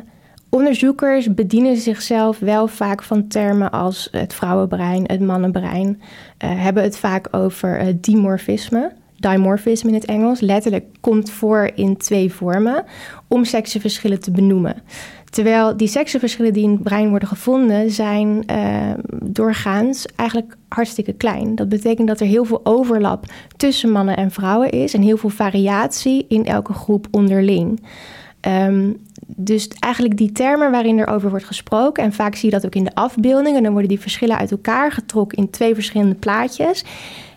onderzoekers 0.49 1.33
bedienen 1.33 1.77
zichzelf 1.77 2.39
wel 2.39 2.67
vaak 2.67 3.03
van 3.03 3.27
termen 3.27 3.71
als 3.71 4.07
het 4.11 4.33
vrouwenbrein, 4.33 5.03
het 5.05 5.21
mannenbrein, 5.21 6.01
uh, 6.43 6.61
hebben 6.61 6.83
het 6.83 6.97
vaak 6.97 7.27
over 7.31 8.01
dimorfisme 8.01 8.91
dimorphism 9.19 9.87
in 9.87 9.93
het 9.93 10.05
Engels, 10.05 10.39
letterlijk 10.39 10.85
komt 10.99 11.31
voor 11.31 11.71
in 11.75 11.97
twee 11.97 12.33
vormen 12.33 12.83
om 13.27 13.45
seksenverschillen 13.45 14.19
te 14.19 14.31
benoemen. 14.31 14.83
Terwijl 15.29 15.77
die 15.77 15.87
seksenverschillen 15.87 16.53
die 16.53 16.63
in 16.63 16.71
het 16.71 16.83
brein 16.83 17.09
worden 17.09 17.27
gevonden, 17.27 17.91
zijn 17.91 18.43
uh, 18.51 18.93
doorgaans 19.23 20.05
eigenlijk 20.15 20.57
hartstikke 20.67 21.13
klein. 21.13 21.55
Dat 21.55 21.69
betekent 21.69 22.07
dat 22.07 22.19
er 22.19 22.27
heel 22.27 22.45
veel 22.45 22.61
overlap 22.63 23.25
tussen 23.57 23.91
mannen 23.91 24.17
en 24.17 24.31
vrouwen 24.31 24.69
is 24.69 24.93
en 24.93 25.01
heel 25.01 25.17
veel 25.17 25.29
variatie 25.29 26.25
in 26.29 26.45
elke 26.45 26.73
groep 26.73 27.07
onderling. 27.11 27.79
Um, 28.47 28.97
dus 29.35 29.67
eigenlijk 29.79 30.17
die 30.17 30.31
termen 30.31 30.71
waarin 30.71 30.97
er 30.97 31.07
over 31.07 31.29
wordt 31.29 31.45
gesproken, 31.45 32.03
en 32.03 32.13
vaak 32.13 32.35
zie 32.35 32.49
je 32.49 32.55
dat 32.55 32.65
ook 32.65 32.75
in 32.75 32.83
de 32.83 32.95
afbeeldingen, 32.95 33.63
dan 33.63 33.71
worden 33.71 33.89
die 33.89 33.99
verschillen 33.99 34.37
uit 34.37 34.51
elkaar 34.51 34.91
getrokken 34.91 35.37
in 35.37 35.49
twee 35.49 35.73
verschillende 35.73 36.15
plaatjes. 36.15 36.83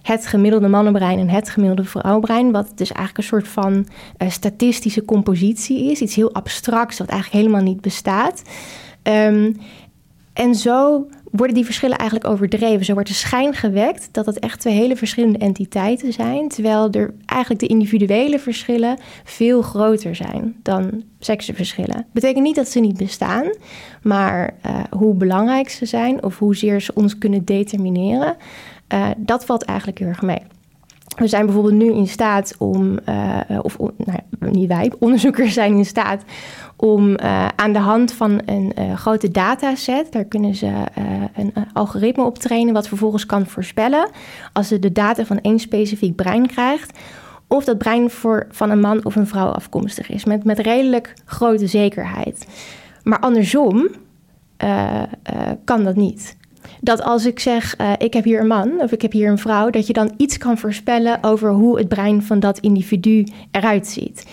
Het 0.03 0.27
gemiddelde 0.27 0.69
mannenbrein 0.69 1.19
en 1.19 1.29
het 1.29 1.51
gemiddelde 1.51 1.85
vrouwenbrein. 1.85 2.53
Wat 2.53 2.73
dus 2.75 2.93
eigenlijk 2.93 3.19
een 3.19 3.39
soort 3.39 3.49
van 3.49 3.87
uh, 4.19 4.31
statistische 4.31 5.05
compositie 5.05 5.91
is. 5.91 6.01
Iets 6.01 6.15
heel 6.15 6.35
abstracts 6.35 6.99
wat 6.99 7.09
eigenlijk 7.09 7.43
helemaal 7.43 7.65
niet 7.67 7.81
bestaat. 7.81 8.43
Um, 9.03 9.57
en 10.33 10.55
zo 10.55 11.07
worden 11.31 11.55
die 11.55 11.65
verschillen 11.65 11.97
eigenlijk 11.99 12.31
overdreven. 12.31 12.85
Zo 12.85 12.93
wordt 12.93 13.09
de 13.09 13.15
schijn 13.15 13.55
gewekt 13.55 14.09
dat 14.13 14.27
het 14.27 14.39
echt 14.39 14.61
twee 14.61 14.75
hele 14.75 14.97
verschillende 14.97 15.39
entiteiten 15.39 16.13
zijn. 16.13 16.49
Terwijl 16.49 16.91
er 16.91 17.15
eigenlijk 17.27 17.61
de 17.61 17.67
individuele 17.67 18.39
verschillen 18.39 18.99
veel 19.25 19.63
groter 19.63 20.15
zijn 20.15 20.57
dan 20.63 21.03
seksenverschillen. 21.19 22.07
Betekent 22.13 22.45
niet 22.45 22.57
dat 22.57 22.69
ze 22.69 22.81
niet 22.81 22.97
bestaan, 22.97 23.55
maar 24.03 24.55
uh, 24.67 24.81
hoe 24.91 25.15
belangrijk 25.15 25.69
ze 25.69 25.87
zijn 25.87 26.23
of 26.23 26.39
hoezeer 26.39 26.81
ze 26.81 26.95
ons 26.95 27.19
kunnen 27.19 27.45
determineren, 27.45 28.37
uh, 28.93 29.09
dat 29.17 29.45
valt 29.45 29.65
eigenlijk 29.65 29.99
heel 29.99 30.09
erg 30.09 30.23
mee. 30.23 30.43
We 31.17 31.27
zijn 31.27 31.45
bijvoorbeeld 31.45 31.75
nu 31.75 31.93
in 31.93 32.09
staat 32.09 32.55
om, 32.59 32.99
uh, 33.09 33.41
of 33.63 33.79
nou, 33.79 34.19
niet 34.39 34.69
wij, 34.69 34.93
onderzoekers 34.99 35.53
zijn 35.53 35.77
in 35.77 35.85
staat 35.85 36.23
om 36.77 37.09
uh, 37.09 37.49
aan 37.57 37.73
de 37.73 37.79
hand 37.79 38.13
van 38.13 38.41
een 38.47 38.97
grote 38.97 39.31
dataset, 39.31 40.13
daar 40.13 40.25
kunnen 40.25 40.55
ze 40.55 40.73
een 41.35 41.53
algoritme 41.73 42.25
op 42.25 42.39
trainen, 42.39 42.75
wat 42.75 42.89
vervolgens 42.89 43.27
kan 43.27 43.47
voorspellen, 43.47 44.11
als 44.53 44.69
ze 44.69 44.79
de 44.79 44.93
data 44.93 45.25
van 45.25 45.41
één 45.41 45.59
specifiek 45.59 46.17
brein 46.17 46.47
krijgt, 46.47 46.99
of 47.47 47.65
dat 47.65 47.79
brein 47.79 48.11
voor, 48.11 48.47
van 48.51 48.71
een 48.71 48.81
man 48.81 49.05
of 49.05 49.17
een 49.17 49.27
vrouw 49.27 49.49
afkomstig 49.49 50.11
is, 50.11 50.25
met, 50.25 50.45
met 50.45 50.59
redelijk 50.59 51.15
grote 51.25 51.67
zekerheid. 51.67 52.47
Maar 53.03 53.19
andersom 53.19 53.89
kan 55.65 55.85
dat 55.85 55.97
niet 55.97 56.37
dat 56.81 57.03
als 57.03 57.27
ik 57.27 57.41
zeg, 57.41 57.81
uh, 57.81 57.93
ik 57.99 58.13
heb 58.13 58.25
hier 58.25 58.41
een 58.41 58.47
man 58.47 58.71
of 58.81 58.93
ik 58.93 59.03
heb 59.03 59.13
hier 59.13 59.31
een 59.31 59.39
vrouw, 59.39 59.71
dat 59.71 59.87
je 59.87 59.93
dan 59.93 60.13
iets 60.17 60.39
kan 60.39 60.59
voorspellen 60.59 61.19
over 61.23 61.51
hoe 61.51 61.79
het 61.79 61.89
brein 61.89 62.23
van 62.23 62.41
dat 62.41 62.59
individu 62.59 63.27
eruit 63.51 63.87
ziet. 63.87 64.27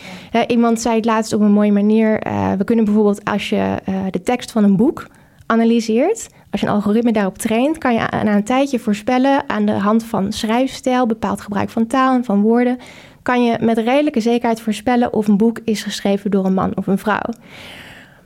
Iemand 0.48 0.82
zei 0.82 0.96
het 0.96 1.06
laatst 1.06 1.34
op 1.34 1.42
een 1.42 1.52
mooie 1.52 1.72
manier. 1.72 2.28
Uh, 2.28 2.52
we 2.54 2.64
kunnen 2.64 2.86
bijvoorbeeld 2.86 3.26
als 3.26 3.50
je 3.50 3.76
de 4.12 4.22
tekst 4.22 4.52
van 4.52 4.64
een 4.64 4.76
boek 4.76 5.08
analyseert, 5.46 6.30
als 6.52 6.62
je 6.62 6.68
een 6.68 6.74
algoritme 6.74 7.12
daarop 7.12 7.38
traint, 7.38 7.78
kan 7.78 7.94
je 7.94 8.00
na 8.00 8.36
een 8.36 8.44
tijdje 8.44 8.80
voorspellen 8.80 9.50
aan 9.50 9.66
de 9.66 9.72
hand 9.72 10.04
van 10.04 10.32
schrijfstijl, 10.32 11.06
bepaald 11.06 11.42
gebruik 11.42 11.70
van 11.70 11.88
taal 11.88 12.16
en 12.16 12.24
van 12.24 12.42
woorden, 12.42 12.78
kan 13.22 13.44
je 13.44 13.58
met 13.62 13.78
redelijke 13.78 14.20
zekerheid 14.20 14.62
voorspellen 14.62 15.14
of 15.14 15.28
een 15.28 15.38
boek 15.38 15.60
is 15.64 15.84
geschreven 15.84 16.32
door 16.32 16.46
een 16.46 16.54
man 16.54 16.78
of 16.78 16.88
een 16.88 16.98
vrouw. 16.98 17.34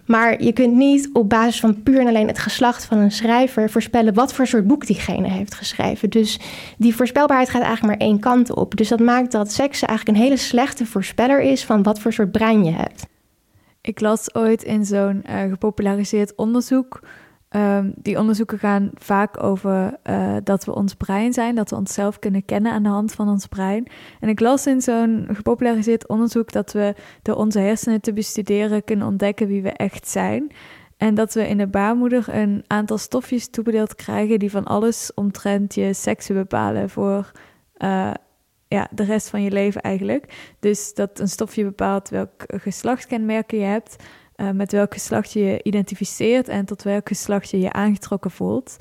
Maar 0.06 0.44
je 0.44 0.54
kunt 0.54 0.74
niet 0.74 1.10
op 1.14 1.30
basis 1.30 1.60
van 1.60 1.84
puur 1.84 2.00
en 2.00 2.08
alleen 2.08 2.28
het 2.28 2.40
geslacht 2.40 2.86
van 2.86 2.98
een 2.98 3.12
schrijver 3.12 3.70
voorspellen 3.70 4.14
wat 4.14 4.34
voor 4.34 4.48
soort 4.48 4.68
boek 4.68 4.86
diegene 4.86 5.30
heeft 5.30 5.54
geschreven. 5.54 6.10
Dus 6.10 6.40
die 6.78 6.96
voorspelbaarheid 6.96 7.50
gaat 7.50 7.62
eigenlijk 7.62 8.00
maar 8.00 8.08
één 8.08 8.20
kant 8.20 8.54
op. 8.54 8.78
Dus 8.78 8.88
dat 8.88 9.00
maakt 9.00 9.32
dat 9.32 9.52
seks 9.52 9.82
eigenlijk 9.82 10.18
een 10.18 10.24
hele 10.24 10.38
slechte 10.38 10.86
voorspeller 10.86 11.42
is 11.42 11.66
van 11.66 11.84
wat 11.84 12.00
voor 12.00 12.14
soort 12.14 12.32
brein 12.32 12.64
je 12.64 12.72
hebt. 12.72 13.06
Ik 13.82 14.00
las 14.00 14.36
ooit 14.36 14.64
in 14.64 14.86
zo'n 14.86 15.24
uh, 15.30 15.42
gepopulariseerd 15.50 16.36
onderzoek 16.36 17.00
Um, 17.56 17.94
die 17.96 18.20
onderzoeken 18.20 18.60
gaan 18.60 18.92
vaak 18.94 19.44
over 19.44 20.00
uh, 20.10 20.36
dat 20.44 20.66
we 20.66 20.76
ons 20.76 20.94
brein 20.94 21.34
zijn, 21.34 21.56
dat 21.56 21.70
we 21.70 21.76
onszelf 21.76 22.20
kunnen 22.20 22.46
kennen 22.46 22.72
aan 22.72 22.84
de 22.84 22.90
hand 22.90 23.14
van 23.14 23.30
ons 23.30 23.48
brein. 23.48 23.88
En 24.20 24.30
ik 24.30 24.40
las 24.40 24.68
in 24.68 24.82
zo'n 24.82 25.28
gepopulariseerd 25.32 26.08
onderzoek 26.08 26.52
dat 26.52 26.72
we 26.72 26.96
door 27.22 27.36
onze 27.36 27.60
hersenen 27.60 28.02
te 28.02 28.14
bestuderen 28.14 28.84
kunnen 28.84 29.08
ontdekken 29.08 29.48
wie 29.48 29.62
we 29.62 29.72
echt 29.72 30.08
zijn. 30.08 30.52
En 30.98 31.16
dat 31.16 31.34
we 31.34 31.48
in 31.48 31.58
de 31.58 31.68
baarmoeder 31.68 32.26
een 32.28 32.64
aantal 32.68 32.98
stofjes 32.98 33.50
toebedeeld 33.50 33.96
krijgen 33.96 34.40
die 34.40 34.52
van 34.52 34.66
alles 34.66 35.12
omtrent 35.14 35.76
je 35.76 35.94
seksen 35.94 36.36
bepalen 36.36 36.90
voor 36.90 37.32
uh, 37.78 38.12
ja, 38.68 38.88
de 38.92 39.04
rest 39.04 39.30
van 39.30 39.42
je 39.42 39.52
leven 39.52 39.82
eigenlijk. 39.82 40.54
Dus 40.60 40.94
dat 40.94 41.20
een 41.20 41.28
stofje 41.28 41.64
bepaalt 41.64 42.10
welk 42.10 42.44
geslachtskenmerken 42.48 43.58
je 43.58 43.66
hebt. 43.66 43.96
Uh, 44.38 44.50
met 44.50 44.72
welk 44.72 44.94
geslacht 44.94 45.32
je 45.32 45.40
je 45.40 45.64
identificeert 45.64 46.48
en 46.48 46.66
tot 46.66 46.84
welk 46.84 47.08
geslacht 47.08 47.50
je 47.50 47.60
je 47.60 47.74
aangetrokken 47.74 48.32
voelt. 48.32 48.78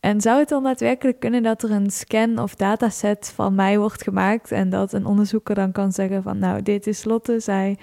En 0.00 0.20
zou 0.20 0.38
het 0.38 0.48
dan 0.48 0.62
daadwerkelijk 0.62 1.20
kunnen 1.20 1.42
dat 1.42 1.62
er 1.62 1.70
een 1.70 1.90
scan 1.90 2.38
of 2.38 2.54
dataset 2.54 3.32
van 3.34 3.54
mij 3.54 3.78
wordt 3.78 4.02
gemaakt 4.02 4.52
en 4.52 4.70
dat 4.70 4.92
een 4.92 5.06
onderzoeker 5.06 5.54
dan 5.54 5.72
kan 5.72 5.92
zeggen 5.92 6.22
van 6.22 6.38
nou, 6.38 6.62
dit 6.62 6.86
is 6.86 7.04
Lotte, 7.04 7.40
zij, 7.40 7.78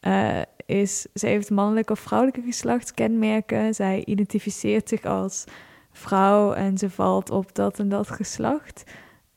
uh, 0.00 0.38
is, 0.66 1.06
zij 1.12 1.30
heeft 1.30 1.50
mannelijke 1.50 1.92
of 1.92 1.98
vrouwelijke 1.98 2.42
geslachtskenmerken, 2.42 3.74
zij 3.74 4.04
identificeert 4.04 4.88
zich 4.88 5.04
als 5.04 5.44
vrouw 5.92 6.52
en 6.52 6.78
ze 6.78 6.90
valt 6.90 7.30
op 7.30 7.54
dat 7.54 7.78
en 7.78 7.88
dat 7.88 8.10
geslacht. 8.10 8.84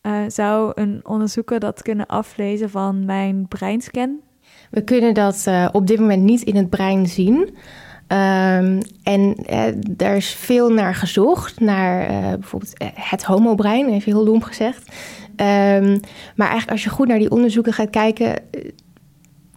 Uh, 0.01 0.21
zou 0.27 0.71
een 0.75 0.99
onderzoeker 1.03 1.59
dat 1.59 1.81
kunnen 1.81 2.05
aflezen 2.05 2.69
van 2.69 3.05
mijn 3.05 3.47
breinscan? 3.47 4.19
We 4.71 4.83
kunnen 4.83 5.13
dat 5.13 5.45
uh, 5.47 5.67
op 5.71 5.87
dit 5.87 5.99
moment 5.99 6.23
niet 6.23 6.41
in 6.41 6.55
het 6.55 6.69
brein 6.69 7.07
zien. 7.07 7.37
Um, 7.37 8.79
en 9.03 9.35
uh, 9.49 9.63
daar 9.89 10.15
is 10.15 10.29
veel 10.29 10.69
naar 10.69 10.95
gezocht, 10.95 11.59
naar 11.59 12.11
uh, 12.11 12.17
bijvoorbeeld 12.29 12.73
het 12.93 13.23
homobrein, 13.23 13.89
even 13.89 14.11
heel 14.11 14.23
lomp 14.23 14.43
gezegd. 14.43 14.95
Um, 15.35 15.99
maar 16.35 16.47
eigenlijk 16.47 16.71
als 16.71 16.83
je 16.83 16.89
goed 16.89 17.07
naar 17.07 17.19
die 17.19 17.31
onderzoeken 17.31 17.73
gaat 17.73 17.89
kijken, 17.89 18.33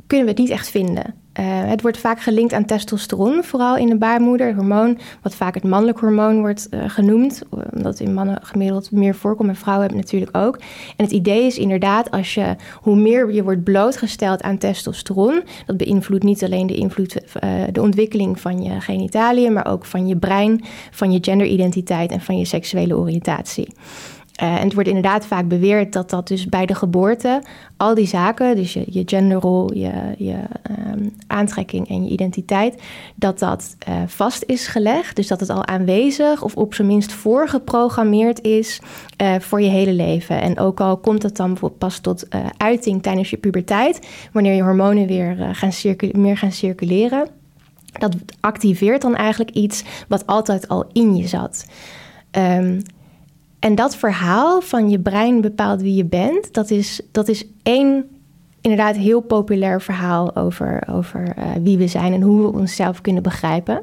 kunnen 0.07 0.27
we 0.27 0.33
het 0.33 0.41
niet 0.41 0.51
echt 0.51 0.71
vinden. 0.71 1.15
Uh, 1.41 1.45
het 1.47 1.83
wordt 1.83 1.99
vaak 1.99 2.21
gelinkt 2.21 2.53
aan 2.53 2.65
testosteron, 2.65 3.45
vooral 3.45 3.77
in 3.77 3.87
de 3.87 3.97
baarmoeder, 3.97 4.47
het 4.47 4.57
hormoon, 4.57 4.99
wat 5.23 5.35
vaak 5.35 5.55
het 5.55 5.65
mannelijk 5.65 5.99
hormoon 5.99 6.41
wordt 6.41 6.69
uh, 6.71 6.85
genoemd, 6.87 7.43
omdat 7.51 7.99
het 7.99 8.01
in 8.01 8.15
mannen 8.15 8.39
gemiddeld 8.43 8.91
meer 8.91 9.15
voorkomt 9.15 9.49
en 9.49 9.57
vrouwen 9.57 9.87
hebben 9.87 10.03
natuurlijk 10.03 10.37
ook. 10.37 10.57
En 10.97 11.05
het 11.05 11.11
idee 11.11 11.47
is 11.47 11.59
inderdaad, 11.59 12.11
als 12.11 12.35
je, 12.35 12.57
hoe 12.81 12.97
meer 12.97 13.33
je 13.33 13.43
wordt 13.43 13.65
blootgesteld 13.65 14.43
aan 14.43 14.59
testosteron, 14.59 15.43
dat 15.67 15.77
beïnvloedt 15.77 16.25
niet 16.25 16.45
alleen 16.45 16.67
de, 16.67 16.75
invloed, 16.75 17.21
de 17.73 17.83
ontwikkeling 17.83 18.41
van 18.41 18.63
je 18.63 18.81
genitaliën, 18.81 19.53
maar 19.53 19.67
ook 19.67 19.85
van 19.85 20.07
je 20.07 20.17
brein, 20.17 20.65
van 20.91 21.13
je 21.13 21.19
genderidentiteit 21.21 22.11
en 22.11 22.21
van 22.21 22.39
je 22.39 22.45
seksuele 22.45 22.97
oriëntatie. 22.97 23.69
Uh, 24.43 24.55
en 24.55 24.63
het 24.63 24.75
wordt 24.75 24.89
inderdaad 24.89 25.27
vaak 25.27 25.49
beweerd 25.49 25.93
dat 25.93 26.11
dat 26.11 26.29
dus 26.29 26.47
bij 26.47 26.67
de 26.67 26.75
geboorte 26.75 27.43
al 27.77 27.95
die 27.95 28.07
zaken, 28.07 28.57
dus 28.57 28.73
je, 28.73 28.85
je 28.87 29.03
genderrol, 29.07 29.75
je, 29.75 29.93
je 30.19 30.37
um, 30.93 31.15
aantrekking 31.27 31.89
en 31.89 32.05
je 32.05 32.11
identiteit, 32.11 32.83
dat 33.15 33.39
dat 33.39 33.77
uh, 33.89 33.95
vast 34.07 34.43
is 34.47 34.67
gelegd. 34.67 35.17
Dus 35.17 35.27
dat 35.27 35.41
het 35.41 35.51
al 35.51 35.67
aanwezig 35.67 36.43
of 36.43 36.57
op 36.57 36.75
zijn 36.75 36.89
minst 36.89 37.13
voorgeprogrammeerd 37.13 38.41
is 38.41 38.81
uh, 39.23 39.35
voor 39.39 39.61
je 39.61 39.69
hele 39.69 39.93
leven. 39.93 40.41
En 40.41 40.59
ook 40.59 40.81
al 40.81 40.97
komt 40.97 41.23
het 41.23 41.37
dan 41.37 41.49
bijvoorbeeld 41.49 41.81
pas 41.81 41.99
tot 41.99 42.29
uiting 42.57 43.03
tijdens 43.03 43.31
je 43.31 43.37
puberteit, 43.37 44.09
wanneer 44.33 44.55
je 44.55 44.63
hormonen 44.63 45.07
weer 45.07 45.37
gaan 45.53 45.73
meer 46.13 46.37
gaan 46.37 46.53
circuleren. 46.53 47.29
Dat 47.93 48.15
activeert 48.41 49.03
dan 49.03 49.15
eigenlijk 49.15 49.51
iets 49.51 49.85
wat 50.09 50.27
altijd 50.27 50.69
al 50.69 50.85
in 50.93 51.17
je 51.17 51.27
zat. 51.27 51.67
Um, 52.33 52.83
en 53.65 53.75
dat 53.75 53.97
verhaal 53.97 54.61
van 54.61 54.91
je 54.91 54.99
brein 54.99 55.41
bepaalt 55.41 55.83
wie 55.83 55.95
je 55.95 56.05
bent, 56.05 56.55
dat 56.55 56.71
is, 56.71 57.01
dat 57.13 57.29
is 57.29 57.47
één 57.63 58.05
inderdaad 58.61 58.97
heel 58.97 59.21
populair 59.21 59.81
verhaal 59.81 60.37
over, 60.37 60.83
over 60.91 61.35
uh, 61.39 61.45
wie 61.63 61.79
we 61.79 61.87
zijn 61.87 62.13
en 62.13 62.23
hoe 62.23 62.43
we 62.43 62.59
onszelf 62.59 63.01
kunnen 63.01 63.23
begrijpen. 63.23 63.75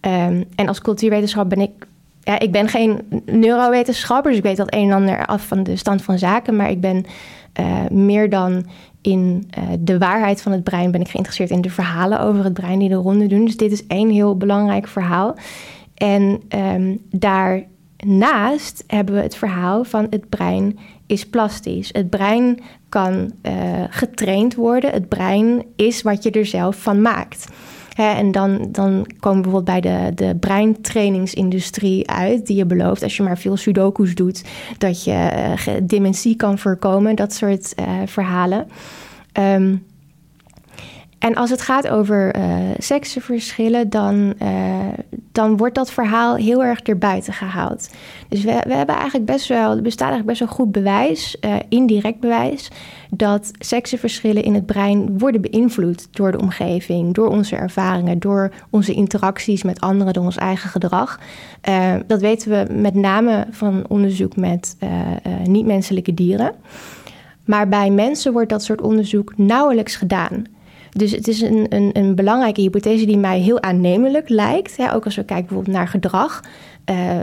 Um, 0.00 0.44
en 0.54 0.68
als 0.68 0.80
cultuurwetenschap 0.80 1.48
ben 1.48 1.60
ik. 1.60 1.86
Ja, 2.20 2.38
ik 2.38 2.52
ben 2.52 2.68
geen 2.68 3.00
neurowetenschapper, 3.24 4.30
dus 4.30 4.38
ik 4.38 4.46
weet 4.46 4.56
dat 4.56 4.74
een 4.74 4.90
en 4.90 4.96
ander 4.96 5.26
af 5.26 5.46
van 5.46 5.62
de 5.62 5.76
stand 5.76 6.02
van 6.02 6.18
zaken. 6.18 6.56
Maar 6.56 6.70
ik 6.70 6.80
ben 6.80 7.04
uh, 7.60 7.88
meer 7.90 8.30
dan 8.30 8.66
in 9.00 9.50
uh, 9.58 9.64
de 9.80 9.98
waarheid 9.98 10.42
van 10.42 10.52
het 10.52 10.64
brein, 10.64 10.90
ben 10.90 11.00
ik 11.00 11.08
geïnteresseerd 11.08 11.50
in 11.50 11.60
de 11.60 11.70
verhalen 11.70 12.20
over 12.20 12.44
het 12.44 12.54
brein 12.54 12.78
die 12.78 12.88
de 12.88 12.94
ronde 12.94 13.26
doen. 13.26 13.44
Dus 13.44 13.56
dit 13.56 13.72
is 13.72 13.86
één 13.86 14.10
heel 14.10 14.36
belangrijk 14.36 14.86
verhaal. 14.86 15.34
En 15.94 16.40
um, 16.48 17.00
daar 17.10 17.70
Naast 18.06 18.84
hebben 18.86 19.14
we 19.14 19.20
het 19.20 19.36
verhaal 19.36 19.84
van 19.84 20.06
het 20.10 20.28
brein 20.28 20.78
is 21.06 21.26
plastisch. 21.26 21.88
Het 21.92 22.10
brein 22.10 22.58
kan 22.88 23.32
uh, 23.42 23.52
getraind 23.88 24.54
worden. 24.54 24.90
Het 24.90 25.08
brein 25.08 25.64
is 25.76 26.02
wat 26.02 26.22
je 26.22 26.30
er 26.30 26.46
zelf 26.46 26.76
van 26.76 27.02
maakt. 27.02 27.46
En 27.96 28.32
dan, 28.32 28.68
dan 28.70 29.06
komen 29.20 29.42
we 29.42 29.48
bijvoorbeeld 29.50 29.64
bij 29.64 29.80
de, 29.80 30.14
de 30.14 30.36
breintrainingsindustrie 30.36 32.10
uit, 32.10 32.46
die 32.46 32.56
je 32.56 32.66
belooft 32.66 33.02
als 33.02 33.16
je 33.16 33.22
maar 33.22 33.38
veel 33.38 33.56
sudoku's 33.56 34.14
doet, 34.14 34.44
dat 34.78 35.04
je 35.04 35.54
uh, 35.68 35.74
dementie 35.82 36.36
kan 36.36 36.58
voorkomen, 36.58 37.16
dat 37.16 37.32
soort 37.32 37.74
uh, 37.80 37.86
verhalen. 38.06 38.66
Um, 39.38 39.84
En 41.22 41.34
als 41.34 41.50
het 41.50 41.62
gaat 41.62 41.88
over 41.88 42.36
uh, 42.36 42.54
seksenverschillen, 42.78 43.90
dan, 43.90 44.34
uh, 44.42 44.48
dan 45.32 45.56
wordt 45.56 45.74
dat 45.74 45.92
verhaal 45.92 46.34
heel 46.34 46.64
erg 46.64 46.80
erbuiten 46.80 47.32
gehaald. 47.32 47.90
Dus 48.28 48.44
we, 48.44 48.62
we 48.66 48.74
hebben 48.74 48.94
eigenlijk 48.94 49.26
best 49.26 49.48
wel, 49.48 49.76
er 49.76 49.82
bestaat 49.82 50.10
eigenlijk 50.10 50.38
best 50.38 50.40
wel 50.40 50.58
goed 50.58 50.72
bewijs, 50.72 51.36
uh, 51.40 51.54
indirect 51.68 52.20
bewijs, 52.20 52.70
dat 53.10 53.50
seksenverschillen 53.58 54.42
in 54.42 54.54
het 54.54 54.66
brein 54.66 55.18
worden 55.18 55.40
beïnvloed 55.40 56.08
door 56.10 56.32
de 56.32 56.40
omgeving, 56.40 57.14
door 57.14 57.28
onze 57.28 57.56
ervaringen, 57.56 58.18
door 58.18 58.52
onze 58.70 58.92
interacties 58.92 59.62
met 59.62 59.80
anderen, 59.80 60.12
door 60.12 60.24
ons 60.24 60.36
eigen 60.36 60.70
gedrag. 60.70 61.20
dat 62.06 62.20
weten 62.20 62.50
we 62.50 62.74
met 62.74 62.94
name 62.94 63.46
van 63.50 63.84
onderzoek 63.88 64.36
met 64.36 64.76
niet-menselijke 65.44 66.14
dieren. 66.14 66.52
Maar 67.44 67.68
bij 67.68 67.90
mensen 67.90 68.32
wordt 68.32 68.48
dat 68.50 68.62
soort 68.62 68.80
onderzoek 68.80 69.32
nauwelijks 69.36 69.96
gedaan. 69.96 70.46
Dus 70.96 71.10
het 71.10 71.28
is 71.28 71.40
een, 71.40 71.66
een, 71.68 71.90
een 71.92 72.14
belangrijke 72.14 72.60
hypothese 72.60 73.06
die 73.06 73.18
mij 73.18 73.40
heel 73.40 73.62
aannemelijk 73.62 74.28
lijkt. 74.28 74.78
Ook 74.92 75.04
als 75.04 75.16
we 75.16 75.24
kijken 75.24 75.46
bijvoorbeeld 75.46 75.76
naar 75.76 75.88
gedrag. 75.88 76.40
Uh, 76.90 77.18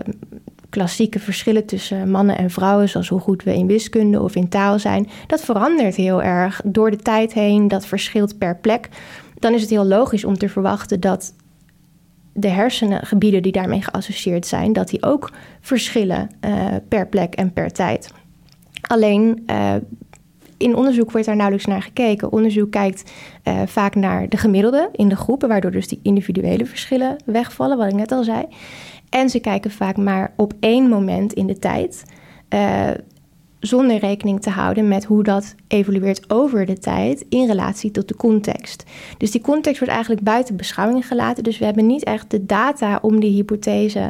klassieke 0.69 1.19
verschillen 1.19 1.65
tussen 1.65 2.11
mannen 2.11 2.37
en 2.37 2.49
vrouwen, 2.49 2.89
zoals 2.89 3.07
hoe 3.07 3.19
goed 3.19 3.43
we 3.43 3.53
in 3.53 3.67
wiskunde 3.67 4.21
of 4.21 4.35
in 4.35 4.49
taal 4.49 4.79
zijn, 4.79 5.09
dat 5.27 5.41
verandert 5.41 5.95
heel 5.95 6.23
erg 6.23 6.61
door 6.65 6.91
de 6.91 6.97
tijd 6.97 7.33
heen. 7.33 7.67
Dat 7.67 7.85
verschilt 7.85 8.37
per 8.37 8.57
plek. 8.57 8.89
Dan 9.39 9.53
is 9.53 9.61
het 9.61 9.69
heel 9.69 9.85
logisch 9.85 10.25
om 10.25 10.37
te 10.37 10.49
verwachten 10.49 10.99
dat 10.99 11.33
de 12.33 12.47
hersengebieden 12.47 13.43
die 13.43 13.51
daarmee 13.51 13.81
geassocieerd 13.81 14.45
zijn, 14.45 14.73
dat 14.73 14.89
die 14.89 15.03
ook 15.03 15.31
verschillen 15.61 16.29
uh, 16.45 16.65
per 16.87 17.07
plek 17.07 17.33
en 17.33 17.53
per 17.53 17.71
tijd. 17.71 18.11
Alleen 18.81 19.43
uh, 19.47 19.73
in 20.59 20.75
onderzoek 20.75 21.11
wordt 21.11 21.27
daar 21.27 21.35
nauwelijks 21.35 21.67
naar 21.67 21.81
gekeken. 21.81 22.31
Onderzoek 22.31 22.71
kijkt 22.71 23.11
uh, 23.43 23.61
vaak 23.65 23.95
naar 23.95 24.29
de 24.29 24.37
gemiddelde 24.37 24.89
in 24.91 25.09
de 25.09 25.15
groepen, 25.15 25.47
waardoor 25.47 25.71
dus 25.71 25.87
die 25.87 25.99
individuele 26.03 26.65
verschillen 26.65 27.15
wegvallen, 27.25 27.77
wat 27.77 27.87
ik 27.87 27.93
net 27.93 28.11
al 28.11 28.23
zei. 28.23 28.45
En 29.09 29.29
ze 29.29 29.39
kijken 29.39 29.71
vaak 29.71 29.97
maar 29.97 30.33
op 30.35 30.53
één 30.59 30.89
moment 30.89 31.33
in 31.33 31.47
de 31.47 31.59
tijd, 31.59 32.03
uh, 32.49 32.89
zonder 33.59 33.97
rekening 33.97 34.41
te 34.41 34.49
houden 34.49 34.87
met 34.87 35.05
hoe 35.05 35.23
dat 35.23 35.55
evolueert 35.67 36.29
over 36.29 36.65
de 36.65 36.77
tijd 36.77 37.25
in 37.29 37.47
relatie 37.47 37.91
tot 37.91 38.07
de 38.07 38.15
context. 38.15 38.83
Dus 39.17 39.31
die 39.31 39.41
context 39.41 39.79
wordt 39.79 39.93
eigenlijk 39.93 40.23
buiten 40.23 40.55
beschouwing 40.55 41.07
gelaten. 41.07 41.43
Dus 41.43 41.57
we 41.57 41.65
hebben 41.65 41.85
niet 41.85 42.03
echt 42.03 42.31
de 42.31 42.45
data 42.45 42.99
om 43.01 43.19
die 43.19 43.31
hypothese 43.31 44.09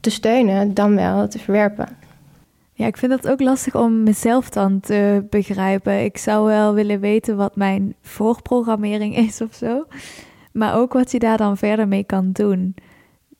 te 0.00 0.10
steunen, 0.10 0.74
dan 0.74 0.94
wel 0.94 1.28
te 1.28 1.38
verwerpen. 1.38 1.88
Ja, 2.78 2.86
ik 2.86 2.96
vind 2.96 3.12
het 3.12 3.28
ook 3.28 3.40
lastig 3.40 3.74
om 3.74 4.02
mezelf 4.02 4.50
dan 4.50 4.80
te 4.80 5.26
begrijpen. 5.30 6.04
Ik 6.04 6.18
zou 6.18 6.46
wel 6.46 6.74
willen 6.74 7.00
weten 7.00 7.36
wat 7.36 7.56
mijn 7.56 7.94
voorprogrammering 8.02 9.16
is 9.26 9.40
of 9.40 9.54
zo. 9.54 9.86
Maar 10.52 10.76
ook 10.76 10.92
wat 10.92 11.10
je 11.10 11.18
daar 11.18 11.36
dan 11.36 11.56
verder 11.56 11.88
mee 11.88 12.04
kan 12.04 12.32
doen. 12.32 12.74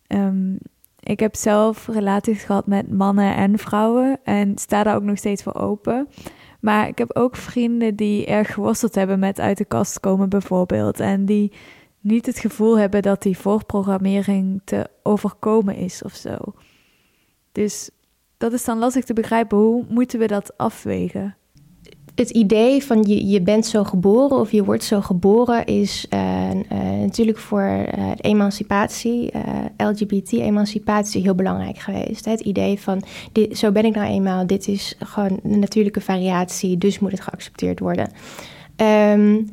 Um, 0.08 0.58
ik 1.00 1.20
heb 1.20 1.34
zelf 1.34 1.86
relaties 1.86 2.42
gehad 2.42 2.66
met 2.66 2.92
mannen 2.92 3.34
en 3.34 3.58
vrouwen 3.58 4.18
en 4.24 4.58
sta 4.58 4.82
daar 4.82 4.96
ook 4.96 5.02
nog 5.02 5.18
steeds 5.18 5.42
voor 5.42 5.54
open. 5.54 6.08
Maar 6.60 6.88
ik 6.88 6.98
heb 6.98 7.16
ook 7.16 7.36
vrienden 7.36 7.96
die 7.96 8.26
erg 8.26 8.54
geworsteld 8.54 8.94
hebben 8.94 9.18
met 9.18 9.40
uit 9.40 9.58
de 9.58 9.64
kast 9.64 10.00
komen, 10.00 10.28
bijvoorbeeld. 10.28 11.00
En 11.00 11.24
die 11.24 11.52
niet 12.00 12.26
het 12.26 12.38
gevoel 12.38 12.78
hebben 12.78 13.02
dat 13.02 13.22
die 13.22 13.38
voorprogrammering 13.38 14.60
te 14.64 14.86
overkomen 15.02 15.76
is 15.76 16.02
of 16.02 16.14
zo. 16.14 16.36
Dus 17.52 17.90
dat 18.38 18.52
is 18.52 18.64
dan 18.64 18.78
lastig 18.78 19.04
te 19.04 19.12
begrijpen. 19.12 19.58
Hoe 19.58 19.84
moeten 19.88 20.18
we 20.18 20.26
dat 20.26 20.58
afwegen? 20.58 21.36
Het 22.14 22.30
idee 22.30 22.84
van 22.84 23.02
je, 23.02 23.26
je 23.26 23.42
bent 23.42 23.66
zo 23.66 23.84
geboren 23.84 24.38
of 24.38 24.52
je 24.52 24.64
wordt 24.64 24.84
zo 24.84 25.00
geboren 25.00 25.64
is 25.64 26.06
uh, 26.10 26.50
uh, 26.50 26.60
natuurlijk 27.00 27.38
voor 27.38 27.86
uh, 27.98 28.10
emancipatie, 28.16 29.32
LGBT-emancipatie, 29.76 31.22
heel 31.22 31.34
belangrijk 31.34 31.78
geweest. 31.78 32.24
Het 32.24 32.40
idee 32.40 32.80
van 32.80 33.02
dit, 33.32 33.58
zo 33.58 33.72
ben 33.72 33.84
ik 33.84 33.94
nou 33.94 34.06
eenmaal, 34.08 34.46
dit 34.46 34.68
is 34.68 34.96
gewoon 34.98 35.40
een 35.42 35.58
natuurlijke 35.58 36.00
variatie, 36.00 36.78
dus 36.78 36.98
moet 36.98 37.10
het 37.10 37.20
geaccepteerd 37.20 37.78
worden. 37.78 38.10
Um, 38.76 39.48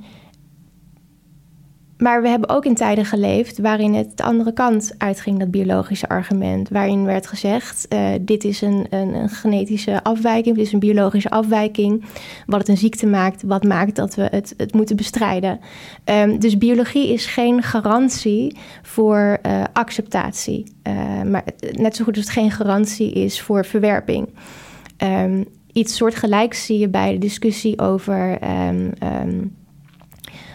maar 2.03 2.21
we 2.21 2.27
hebben 2.27 2.49
ook 2.49 2.65
in 2.65 2.75
tijden 2.75 3.05
geleefd 3.05 3.57
waarin 3.57 3.93
het 3.93 4.17
de 4.17 4.23
andere 4.23 4.53
kant 4.53 4.93
uitging, 4.97 5.39
dat 5.39 5.51
biologische 5.51 6.09
argument. 6.09 6.69
Waarin 6.69 7.05
werd 7.05 7.27
gezegd: 7.27 7.85
uh, 7.89 8.09
dit 8.21 8.43
is 8.43 8.61
een, 8.61 8.87
een, 8.89 9.29
genetische 9.29 10.03
afwijking, 10.03 10.55
dit 10.55 10.65
is 10.65 10.73
een 10.73 10.79
biologische 10.79 11.29
afwijking. 11.29 12.05
Wat 12.45 12.59
het 12.59 12.67
een 12.67 12.77
ziekte 12.77 13.05
maakt, 13.05 13.43
wat 13.43 13.63
maakt 13.63 13.95
dat 13.95 14.15
we 14.15 14.27
het, 14.31 14.53
het 14.57 14.73
moeten 14.73 14.95
bestrijden. 14.95 15.59
Um, 16.05 16.39
dus 16.39 16.57
biologie 16.57 17.13
is 17.13 17.25
geen 17.25 17.61
garantie 17.61 18.57
voor 18.81 19.37
uh, 19.45 19.63
acceptatie. 19.73 20.73
Uh, 20.87 21.21
maar 21.21 21.43
net 21.71 21.95
zo 21.95 22.03
goed 22.03 22.15
als 22.15 22.25
het 22.25 22.33
geen 22.33 22.51
garantie 22.51 23.11
is 23.11 23.41
voor 23.41 23.65
verwerping. 23.65 24.29
Um, 24.97 25.45
iets 25.71 25.95
soortgelijks 25.95 26.65
zie 26.65 26.79
je 26.79 26.89
bij 26.89 27.11
de 27.11 27.17
discussie 27.17 27.79
over 27.79 28.37
um, 28.67 29.55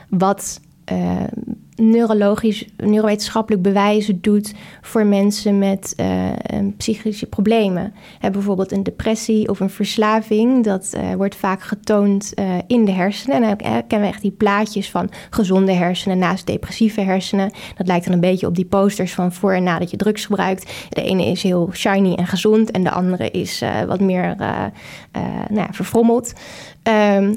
wat 0.09 0.61
uh, 0.93 1.21
neurologisch, 1.75 2.67
neurowetenschappelijk 2.77 3.63
bewijzen 3.63 4.21
doet 4.21 4.55
voor 4.81 5.07
mensen 5.07 5.59
met 5.59 5.95
uh, 6.01 6.07
psychische 6.77 7.27
problemen. 7.27 7.93
He, 8.19 8.31
bijvoorbeeld 8.31 8.73
een 8.73 8.83
depressie 8.83 9.49
of 9.49 9.61
een 9.61 9.71
verslaving, 9.71 10.65
dat 10.65 10.93
uh, 10.97 11.15
wordt 11.15 11.37
vaak 11.37 11.63
getoond 11.63 12.35
in 12.67 12.85
de 12.85 12.93
hersenen. 12.93 13.43
En 13.43 13.43
dan 13.43 13.57
kennen 13.87 14.09
we 14.09 14.15
echt 14.15 14.23
die 14.23 14.31
plaatjes 14.31 14.91
van 14.91 15.11
gezonde 15.31 15.73
hersenen 15.73 16.19
naast 16.19 16.47
depressieve 16.47 17.01
hersenen. 17.01 17.51
Dat 17.77 17.87
lijkt 17.87 18.05
dan 18.05 18.15
een 18.15 18.21
beetje 18.21 18.47
op 18.47 18.55
die 18.55 18.65
posters 18.65 19.15
van 19.15 19.33
voor 19.33 19.53
en 19.53 19.63
nadat 19.63 19.91
je 19.91 19.97
drugs 19.97 20.25
gebruikt. 20.25 20.73
De 20.89 21.03
ene 21.03 21.25
is 21.25 21.43
heel 21.43 21.71
shiny 21.73 22.15
en 22.15 22.27
gezond 22.27 22.71
en 22.71 22.85
de 22.85 22.91
andere 22.91 23.31
is 23.31 23.63
wat 23.87 24.01
meer 24.01 24.35
nou, 25.51 25.69
verfrommeld. 25.71 26.33
Um, 27.17 27.35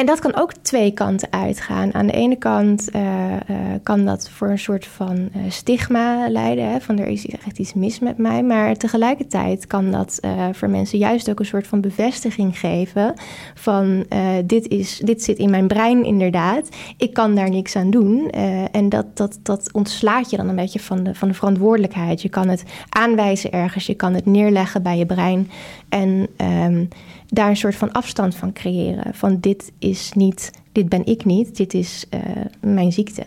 en 0.00 0.06
dat 0.06 0.18
kan 0.18 0.36
ook 0.36 0.52
twee 0.52 0.90
kanten 0.90 1.32
uitgaan. 1.32 1.94
Aan 1.94 2.06
de 2.06 2.12
ene 2.12 2.36
kant 2.36 2.88
uh, 2.94 3.02
uh, 3.02 3.36
kan 3.82 4.04
dat 4.04 4.30
voor 4.30 4.48
een 4.48 4.58
soort 4.58 4.86
van 4.86 5.16
uh, 5.16 5.42
stigma 5.48 6.30
leiden, 6.30 6.70
hè, 6.70 6.80
van 6.80 6.98
er 6.98 7.06
is 7.06 7.26
echt 7.26 7.58
iets 7.58 7.74
mis 7.74 7.98
met 7.98 8.18
mij. 8.18 8.42
Maar 8.42 8.76
tegelijkertijd 8.76 9.66
kan 9.66 9.90
dat 9.90 10.20
voor 10.52 10.70
mensen 10.70 10.98
juist 10.98 11.30
ook 11.30 11.38
een 11.38 11.46
soort 11.46 11.66
van 11.66 11.80
bevestiging 11.80 12.58
geven 12.58 13.14
van 13.54 14.06
dit, 14.44 14.68
is, 14.68 14.98
dit 14.98 15.22
zit 15.22 15.38
in 15.38 15.50
mijn 15.50 15.66
brein 15.68 16.04
inderdaad, 16.04 16.68
ik 16.96 17.12
kan 17.12 17.34
daar 17.34 17.50
niks 17.50 17.76
aan 17.76 17.90
doen. 17.90 18.30
en 18.72 18.88
dat, 18.88 19.16
dat, 19.16 19.38
dat 19.42 19.72
ontslaat 19.72 20.30
je 20.30 20.36
dan 20.36 20.48
een 20.48 20.56
beetje 20.56 20.80
van 20.80 21.02
de, 21.02 21.14
van 21.14 21.28
de 21.28 21.34
verantwoordelijkheid. 21.34 22.22
Je 22.22 22.28
kan 22.28 22.48
het 22.48 22.64
aanwijzen 22.88 23.52
ergens, 23.52 23.86
je 23.86 23.94
kan 23.94 24.14
het 24.14 24.26
neerleggen 24.26 24.82
bij 24.82 24.98
je 24.98 25.06
brein. 25.06 25.50
En 25.88 26.28
um, 26.36 26.88
daar 27.30 27.48
een 27.48 27.56
soort 27.56 27.76
van 27.76 27.92
afstand 27.92 28.34
van 28.34 28.52
creëren. 28.52 29.14
Van 29.14 29.40
dit 29.40 29.72
is 29.78 30.12
niet, 30.12 30.50
dit 30.72 30.88
ben 30.88 31.06
ik 31.06 31.24
niet, 31.24 31.56
dit 31.56 31.74
is 31.74 32.06
uh, 32.14 32.20
mijn 32.60 32.92
ziekte. 32.92 33.24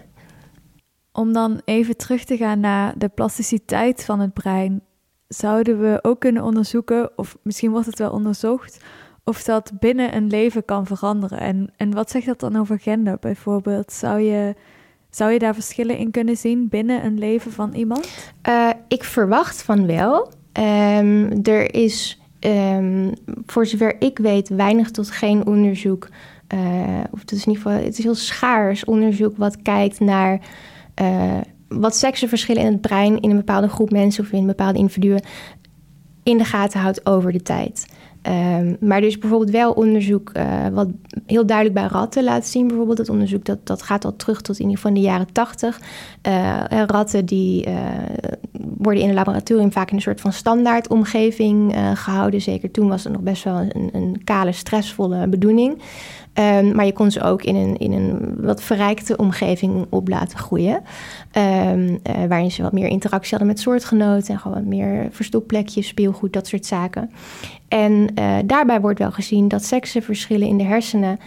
Om 1.12 1.34
dan 1.34 1.62
even 1.66 1.98
terug 1.98 2.24
te 2.24 2.38
gaan 2.38 2.60
naar 2.60 2.98
de 2.98 3.10
plasticiteit 3.10 4.06
van 4.06 4.20
het 4.20 4.34
brein, 4.34 4.82
zouden 5.28 5.80
we 5.80 6.00
ook 6.02 6.20
kunnen 6.20 6.44
onderzoeken, 6.44 7.18
of 7.18 7.38
misschien 7.44 7.72
wordt 7.72 7.86
het 7.86 8.00
wel 8.00 8.12
onderzocht, 8.12 8.84
of 9.24 9.44
dat 9.44 9.72
binnen 9.80 10.16
een 10.16 10.28
leven 10.28 10.66
kan 10.66 10.86
veranderen. 10.86 11.40
En, 11.40 11.74
en 11.78 11.94
wat 11.94 12.10
zegt 12.10 12.26
dat 12.26 12.40
dan 12.40 12.56
over 12.56 12.80
gender 12.80 13.18
bijvoorbeeld? 13.20 13.92
Zou 13.92 14.20
je, 14.20 14.56
zou 15.10 15.32
je 15.32 15.40
daar 15.40 15.54
verschillen 15.54 15.98
in 15.98 16.12
kunnen 16.12 16.38
zien 16.38 16.68
binnen 16.70 17.06
een 17.06 17.20
leven 17.20 17.52
van 17.52 17.74
iemand? 17.74 18.34
Uh, 18.48 18.70
ik 18.88 19.04
verwacht 19.04 19.62
van 19.62 19.86
wel. 19.86 20.32
Um, 20.54 21.44
er 21.44 21.74
is 21.74 22.23
um, 22.46 23.14
voor 23.46 23.66
zover 23.66 23.96
ik 24.00 24.18
weet, 24.18 24.50
weinig 24.50 24.92
tot 24.92 25.12
geen 25.12 25.46
onderzoek. 25.46 26.10
Uh, 26.54 27.04
of 27.12 27.20
het 27.20 27.32
is 27.32 27.46
in 27.46 27.54
ieder 27.54 27.72
het 27.72 27.98
is 27.98 28.04
heel 28.04 28.16
schaars 28.16 28.86
onderzoek 28.86 29.38
wat 29.38 29.62
kijkt 29.62 30.00
naar 30.00 30.40
uh, 31.02 31.38
wat 31.68 31.96
seksenverschillen 31.96 32.62
in 32.62 32.72
het 32.72 32.82
brein 32.82 33.20
in 33.20 33.30
een 33.30 33.36
bepaalde 33.36 33.70
groep 33.70 33.92
mensen 33.92 34.24
of 34.24 34.32
in 34.32 34.46
bepaalde 34.46 34.80
individuen 34.80 35.22
in 36.24 36.38
de 36.38 36.46
gaten 36.46 36.80
houdt 36.80 37.06
over 37.06 37.32
de 37.32 37.42
tijd. 37.42 37.86
Um, 38.28 38.78
maar 38.80 38.98
er 38.98 39.08
is 39.08 39.18
bijvoorbeeld 39.18 39.52
wel 39.52 39.72
onderzoek 39.72 40.32
uh, 40.38 40.68
wat 40.68 40.88
heel 41.26 41.46
duidelijk 41.46 41.78
bij 41.80 41.88
ratten 41.88 42.24
laat 42.24 42.46
zien. 42.46 42.68
Bijvoorbeeld 42.68 42.98
dat 42.98 43.10
onderzoek 43.10 43.46
dat, 43.46 43.68
dat 43.68 43.82
gaat 43.82 44.06
al 44.06 44.16
terug 44.16 44.42
tot 44.42 44.56
in 44.56 44.62
ieder 44.62 44.78
geval 44.78 44.94
de 44.94 45.02
jaren 45.02 45.32
tachtig. 45.32 45.80
Uh, 46.28 46.64
ratten 46.88 47.26
die 47.26 47.68
worden 48.78 49.04
in 49.04 49.10
een 49.10 49.16
laboratorium 49.16 49.72
vaak 49.72 49.90
in 49.90 49.96
een 49.96 50.02
soort 50.02 50.22
van 50.22 50.34
standaardomgeving 50.34 51.76
gehouden. 51.94 52.42
Zeker 52.42 52.72
toen 52.72 52.88
was 52.88 53.04
het 53.04 53.14
nog 53.14 53.22
best 53.22 53.44
wel 53.44 53.56
een, 53.56 53.90
een 53.94 54.22
kale, 54.24 54.52
stressvolle 54.52 55.28
bedoeling. 55.28 55.82
Ehm, 56.34 56.76
maar 56.76 56.86
je 56.86 56.94
kon 56.94 57.12
ze 57.12 57.22
ook 57.22 57.44
in 57.44 57.56
een, 57.56 57.78
in 57.78 57.92
een 57.92 58.36
wat 58.42 58.62
verrijkte 58.62 59.18
omgeving 59.18 59.86
op 59.90 60.08
laten 60.08 60.38
groeien. 60.38 60.82
Um, 61.38 62.00
waarin 62.28 62.52
ze 62.52 62.62
wat 62.62 62.72
meer 62.72 62.88
interactie 62.88 63.30
hadden 63.30 63.48
met 63.48 63.60
soortgenoten 63.60 64.34
en 64.34 64.40
gewoon 64.40 64.58
wat 64.58 64.66
meer 64.66 65.08
verstopplekjes, 65.12 65.88
speelgoed, 65.88 66.34
dat 66.34 66.48
soort 66.48 66.66
zaken. 66.66 67.12
En 67.68 67.92
uh, 68.20 68.36
daarbij 68.46 68.82
wordt 68.82 69.00
wel 69.00 69.12
gezien 69.12 69.48
dat 69.48 69.64
seksenverschillen 69.64 70.48
in 70.48 70.58
de 70.58 70.64
hersenen, 70.64 71.20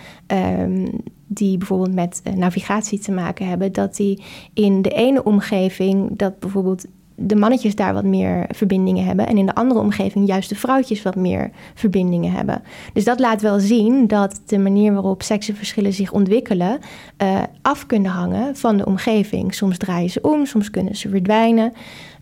um, 0.60 0.90
die 1.26 1.58
bijvoorbeeld 1.58 1.94
met 1.94 2.20
uh, 2.24 2.32
navigatie 2.32 2.98
te 2.98 3.12
maken 3.12 3.48
hebben, 3.48 3.72
dat 3.72 3.96
die 3.96 4.22
in 4.54 4.82
de 4.82 4.90
ene 4.90 5.24
omgeving, 5.24 6.18
dat 6.18 6.38
bijvoorbeeld 6.38 6.86
de 7.16 7.36
mannetjes 7.36 7.74
daar 7.74 7.94
wat 7.94 8.04
meer 8.04 8.46
verbindingen 8.48 9.04
hebben. 9.04 9.26
En 9.26 9.38
in 9.38 9.46
de 9.46 9.54
andere 9.54 9.80
omgeving 9.80 10.26
juist 10.26 10.48
de 10.48 10.54
vrouwtjes 10.54 11.02
wat 11.02 11.16
meer 11.16 11.50
verbindingen 11.74 12.32
hebben. 12.32 12.62
Dus 12.92 13.04
dat 13.04 13.20
laat 13.20 13.40
wel 13.40 13.60
zien 13.60 14.06
dat 14.06 14.40
de 14.46 14.58
manier 14.58 14.92
waarop 14.92 15.22
seksenverschillen 15.22 15.92
zich 15.92 16.12
ontwikkelen 16.12 16.78
uh, 17.22 17.42
af 17.62 17.86
kunnen 17.86 18.10
hangen 18.10 18.56
van 18.56 18.76
de 18.76 18.86
omgeving. 18.86 19.54
Soms 19.54 19.78
draaien 19.78 20.10
ze 20.10 20.20
om, 20.20 20.46
soms 20.46 20.70
kunnen 20.70 20.96
ze 20.96 21.08
verdwijnen. 21.08 21.72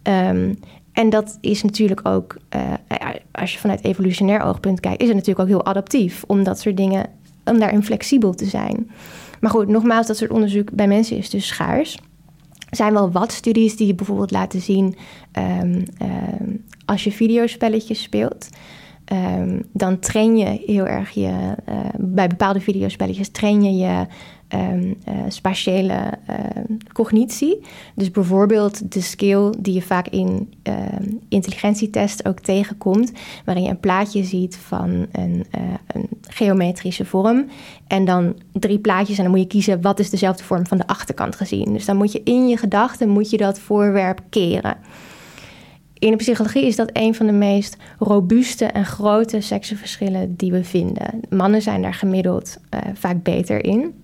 Um, 0.03 0.59
en 0.93 1.11
dat 1.11 1.39
is 1.41 1.63
natuurlijk 1.63 2.09
ook, 2.09 2.37
uh, 2.57 2.63
als 3.33 3.53
je 3.53 3.59
vanuit 3.59 3.85
evolutionair 3.85 4.43
oogpunt 4.43 4.81
kijkt, 4.81 5.01
is 5.01 5.09
het 5.09 5.17
natuurlijk 5.17 5.49
ook 5.49 5.55
heel 5.57 5.67
adaptief 5.67 6.25
om 6.27 6.45
dat 6.45 6.61
soort 6.61 6.77
dingen, 6.77 7.07
om 7.45 7.59
daarin 7.59 7.83
flexibel 7.83 8.35
te 8.35 8.45
zijn. 8.45 8.91
Maar 9.41 9.51
goed, 9.51 9.69
nogmaals, 9.69 10.07
dat 10.07 10.17
soort 10.17 10.31
onderzoek 10.31 10.73
bij 10.73 10.89
mensen 10.89 11.17
is 11.17 11.31
dus 11.31 11.47
schaars. 11.47 11.99
Zijn 12.75 12.93
wel 12.93 13.11
wat 13.11 13.33
studies 13.33 13.77
die 13.77 13.95
bijvoorbeeld 13.95 14.31
laten 14.31 14.61
zien 14.61 14.97
um, 15.33 15.83
um, 16.03 16.65
als 16.85 17.05
je 17.05 17.13
videospelletjes 17.13 18.03
speelt. 18.03 18.49
Um, 19.13 19.63
dan 19.73 19.99
train 19.99 20.37
je 20.37 20.63
heel 20.67 20.87
erg 20.87 21.11
je, 21.11 21.55
uh, 21.69 21.77
bij 21.99 22.29
bepaalde 22.29 22.61
videospelletjes 22.61 23.29
train 23.29 23.63
je 23.63 23.73
je 23.77 24.07
um, 24.55 24.97
cognitie. 26.93 27.61
Dus 27.95 28.11
bijvoorbeeld 28.11 28.93
de 28.93 29.01
skill 29.01 29.53
die 29.59 29.75
je 29.75 29.83
vaak 29.83 30.09
in 30.09 30.55
uh, 30.69 30.75
intelligentietests 31.29 32.25
ook 32.25 32.41
tegenkomt, 32.41 33.13
waarin 33.45 33.65
je 33.65 33.71
een 33.71 33.81
plaatje 33.81 34.25
ziet 34.25 34.57
van 34.57 35.07
een, 35.13 35.47
uh, 35.59 35.63
een, 35.87 36.09
geometrische 36.29 37.05
vorm. 37.05 37.47
En 37.87 38.05
dan 38.05 38.35
drie 38.53 38.79
plaatjes 38.79 39.17
en 39.17 39.23
dan 39.23 39.33
moet 39.33 39.43
je 39.43 39.47
kiezen 39.47 39.81
wat 39.81 39.99
is 39.99 40.11
dezelfde 40.11 40.45
vorm 40.45 40.67
van 40.67 40.79
de 40.79 40.87
achterkant 40.87 41.37
gezien. 41.37 41.73
Dus 41.73 41.85
dan 41.85 41.97
moet 41.97 42.13
je 42.13 42.23
in 42.25 42.49
je 42.49 42.57
gedachten 42.57 43.09
moet 43.09 43.31
je 43.31 43.37
dat 43.37 43.59
voorwerp 43.59 44.21
keren. 44.31 44.77
In 46.05 46.11
de 46.11 46.17
psychologie 46.17 46.67
is 46.67 46.77
dat 46.77 46.91
een 46.93 47.15
van 47.15 47.27
de 47.27 47.33
meest 47.33 47.77
robuuste 47.99 48.65
en 48.65 48.85
grote 48.85 49.41
seksenverschillen 49.41 50.37
die 50.37 50.53
we 50.53 50.65
vinden. 50.65 51.21
Mannen 51.29 51.63
zijn 51.63 51.83
daar 51.83 51.95
gemiddeld 51.95 52.57
uh, 52.75 52.81
vaak 52.95 53.23
beter 53.23 53.65
in. 53.65 54.04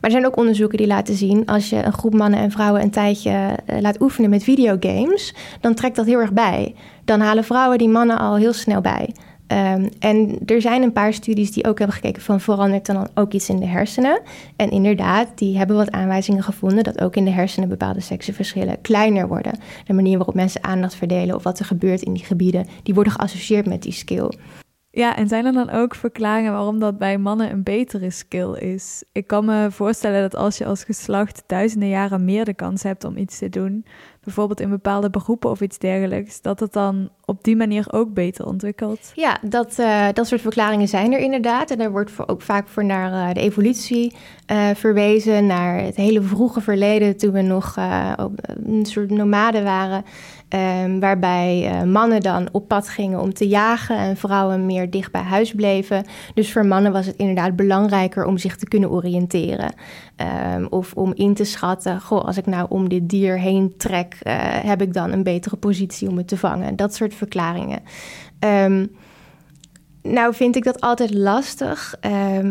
Maar 0.00 0.10
er 0.10 0.16
zijn 0.16 0.26
ook 0.26 0.36
onderzoeken 0.36 0.78
die 0.78 0.86
laten 0.86 1.14
zien... 1.14 1.46
als 1.46 1.70
je 1.70 1.84
een 1.84 1.92
groep 1.92 2.14
mannen 2.14 2.40
en 2.40 2.50
vrouwen 2.50 2.82
een 2.82 2.90
tijdje 2.90 3.30
uh, 3.30 3.80
laat 3.80 4.00
oefenen 4.00 4.30
met 4.30 4.42
videogames... 4.42 5.34
dan 5.60 5.74
trekt 5.74 5.96
dat 5.96 6.06
heel 6.06 6.20
erg 6.20 6.32
bij. 6.32 6.74
Dan 7.04 7.20
halen 7.20 7.44
vrouwen 7.44 7.78
die 7.78 7.88
mannen 7.88 8.18
al 8.18 8.36
heel 8.36 8.52
snel 8.52 8.80
bij. 8.80 9.14
Um, 9.52 9.88
en 9.98 10.38
er 10.46 10.60
zijn 10.60 10.82
een 10.82 10.92
paar 10.92 11.12
studies 11.12 11.52
die 11.52 11.66
ook 11.66 11.78
hebben 11.78 11.96
gekeken 11.96 12.22
van 12.22 12.40
verandert 12.40 12.86
dan 12.86 13.08
ook 13.14 13.32
iets 13.32 13.48
in 13.48 13.60
de 13.60 13.66
hersenen. 13.66 14.20
En 14.56 14.70
inderdaad, 14.70 15.28
die 15.34 15.58
hebben 15.58 15.76
wat 15.76 15.90
aanwijzingen 15.90 16.42
gevonden 16.42 16.84
dat 16.84 17.00
ook 17.00 17.16
in 17.16 17.24
de 17.24 17.30
hersenen 17.30 17.68
bepaalde 17.68 18.00
seksenverschillen 18.00 18.80
kleiner 18.80 19.28
worden. 19.28 19.58
De 19.86 19.92
manier 19.92 20.16
waarop 20.16 20.34
mensen 20.34 20.64
aandacht 20.64 20.94
verdelen 20.94 21.34
of 21.34 21.42
wat 21.42 21.58
er 21.58 21.64
gebeurt 21.64 22.02
in 22.02 22.12
die 22.12 22.24
gebieden, 22.24 22.66
die 22.82 22.94
worden 22.94 23.12
geassocieerd 23.12 23.66
met 23.66 23.82
die 23.82 23.92
skill. 23.92 24.30
Ja, 24.90 25.16
en 25.16 25.28
zijn 25.28 25.46
er 25.46 25.52
dan 25.52 25.70
ook 25.70 25.94
verklaringen 25.94 26.52
waarom 26.52 26.78
dat 26.78 26.98
bij 26.98 27.18
mannen 27.18 27.50
een 27.50 27.62
betere 27.62 28.10
skill 28.10 28.52
is? 28.52 29.04
Ik 29.12 29.26
kan 29.26 29.44
me 29.44 29.70
voorstellen 29.70 30.20
dat 30.20 30.34
als 30.34 30.58
je 30.58 30.64
als 30.64 30.84
geslacht 30.84 31.42
duizenden 31.46 31.88
jaren 31.88 32.24
meer 32.24 32.44
de 32.44 32.54
kans 32.54 32.82
hebt 32.82 33.04
om 33.04 33.16
iets 33.16 33.38
te 33.38 33.48
doen, 33.48 33.84
bijvoorbeeld 34.24 34.60
in 34.60 34.70
bepaalde 34.70 35.10
beroepen 35.10 35.50
of 35.50 35.60
iets 35.60 35.78
dergelijks, 35.78 36.42
dat 36.42 36.60
het 36.60 36.72
dan 36.72 37.08
op 37.24 37.44
die 37.44 37.56
manier 37.56 37.92
ook 37.92 38.14
beter 38.14 38.46
ontwikkelt. 38.46 39.12
Ja, 39.14 39.38
dat, 39.42 39.78
uh, 39.78 40.06
dat 40.12 40.26
soort 40.26 40.40
verklaringen 40.40 40.88
zijn 40.88 41.12
er 41.12 41.18
inderdaad. 41.18 41.70
En 41.70 41.78
daar 41.78 41.90
wordt 41.90 42.28
ook 42.28 42.42
vaak 42.42 42.68
voor 42.68 42.84
naar 42.84 43.28
uh, 43.28 43.34
de 43.34 43.40
evolutie 43.40 44.16
uh, 44.52 44.68
verwezen, 44.74 45.46
naar 45.46 45.78
het 45.80 45.96
hele 45.96 46.22
vroege 46.22 46.60
verleden 46.60 47.16
toen 47.16 47.32
we 47.32 47.42
nog 47.42 47.76
een 48.64 48.86
soort 48.86 49.10
nomaden 49.10 49.64
waren. 49.64 50.04
Um, 50.54 51.00
waarbij 51.00 51.70
uh, 51.72 51.82
mannen 51.82 52.20
dan 52.20 52.48
op 52.52 52.68
pad 52.68 52.88
gingen 52.88 53.20
om 53.20 53.34
te 53.34 53.48
jagen 53.48 53.96
en 53.96 54.16
vrouwen 54.16 54.66
meer 54.66 54.90
dicht 54.90 55.12
bij 55.12 55.20
huis 55.20 55.52
bleven. 55.54 56.04
Dus 56.34 56.52
voor 56.52 56.66
mannen 56.66 56.92
was 56.92 57.06
het 57.06 57.16
inderdaad 57.16 57.56
belangrijker 57.56 58.24
om 58.24 58.38
zich 58.38 58.56
te 58.56 58.68
kunnen 58.68 58.90
oriënteren. 58.90 59.74
Um, 60.54 60.66
of 60.66 60.92
om 60.94 61.12
in 61.14 61.34
te 61.34 61.44
schatten, 61.44 62.00
goh, 62.00 62.24
als 62.24 62.36
ik 62.36 62.46
nou 62.46 62.66
om 62.68 62.88
dit 62.88 63.08
dier 63.08 63.38
heen 63.38 63.74
trek, 63.76 64.18
uh, 64.22 64.34
heb 64.40 64.82
ik 64.82 64.92
dan 64.92 65.12
een 65.12 65.22
betere 65.22 65.56
positie 65.56 66.08
om 66.08 66.16
het 66.16 66.28
te 66.28 66.36
vangen. 66.36 66.76
Dat 66.76 66.94
soort 66.94 67.14
verklaringen. 67.14 67.80
Um, 68.64 68.90
nou 70.02 70.34
vind 70.34 70.56
ik 70.56 70.64
dat 70.64 70.80
altijd 70.80 71.14
lastig, 71.14 71.94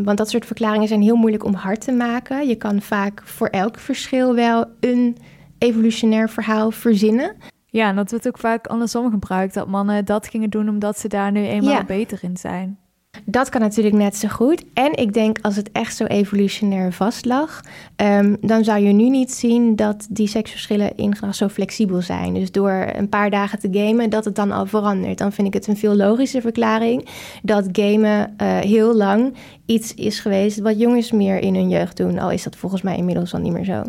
want 0.03 0.17
dat 0.17 0.29
soort 0.29 0.45
verklaringen 0.45 0.87
zijn 0.87 1.01
heel 1.01 1.15
moeilijk 1.15 1.45
om 1.45 1.53
hard 1.53 1.81
te 1.81 1.91
maken. 1.91 2.47
Je 2.47 2.55
kan 2.55 2.81
vaak 2.81 3.21
voor 3.25 3.47
elk 3.47 3.79
verschil 3.79 4.35
wel 4.35 4.65
een 4.79 5.17
evolutionair 5.57 6.29
verhaal 6.29 6.71
verzinnen. 6.71 7.35
Ja, 7.77 7.89
en 7.89 7.95
dat 7.95 8.09
wordt 8.09 8.27
ook 8.27 8.37
vaak 8.37 8.67
andersom 8.67 9.11
gebruikt. 9.11 9.53
Dat 9.53 9.67
mannen 9.67 10.05
dat 10.05 10.27
gingen 10.27 10.49
doen 10.49 10.69
omdat 10.69 10.99
ze 10.99 11.07
daar 11.07 11.31
nu 11.31 11.45
eenmaal 11.45 11.73
ja. 11.73 11.83
beter 11.83 12.19
in 12.21 12.37
zijn. 12.37 12.77
Dat 13.25 13.49
kan 13.49 13.61
natuurlijk 13.61 13.95
net 13.95 14.15
zo 14.15 14.27
goed. 14.27 14.63
En 14.73 14.93
ik 14.93 15.13
denk 15.13 15.39
als 15.41 15.55
het 15.55 15.71
echt 15.71 15.95
zo 15.95 16.03
evolutionair 16.03 16.93
vastlag, 16.93 17.61
um, 17.95 18.37
dan 18.41 18.63
zou 18.63 18.79
je 18.79 18.93
nu 18.93 19.09
niet 19.09 19.31
zien 19.31 19.75
dat 19.75 20.07
die 20.09 20.27
seksverschillen 20.27 20.95
in 20.95 21.15
gedrag 21.15 21.35
zo 21.35 21.47
flexibel 21.47 22.01
zijn. 22.01 22.33
Dus 22.33 22.51
door 22.51 22.91
een 22.93 23.09
paar 23.09 23.29
dagen 23.29 23.59
te 23.59 23.69
gamen, 23.71 24.09
dat 24.09 24.25
het 24.25 24.35
dan 24.35 24.51
al 24.51 24.65
verandert. 24.65 25.17
Dan 25.17 25.31
vind 25.31 25.47
ik 25.47 25.53
het 25.53 25.67
een 25.67 25.77
veel 25.77 25.95
logische 25.95 26.41
verklaring 26.41 27.07
dat 27.43 27.67
gamen 27.71 28.35
uh, 28.41 28.57
heel 28.57 28.95
lang 28.95 29.33
iets 29.65 29.93
is 29.93 30.19
geweest 30.19 30.59
wat 30.59 30.79
jongens 30.79 31.11
meer 31.11 31.39
in 31.39 31.55
hun 31.55 31.69
jeugd 31.69 31.97
doen. 31.97 32.19
Al 32.19 32.31
is 32.31 32.43
dat 32.43 32.55
volgens 32.55 32.81
mij 32.81 32.97
inmiddels 32.97 33.33
al 33.33 33.39
niet 33.39 33.53
meer 33.53 33.65
zo. 33.65 33.83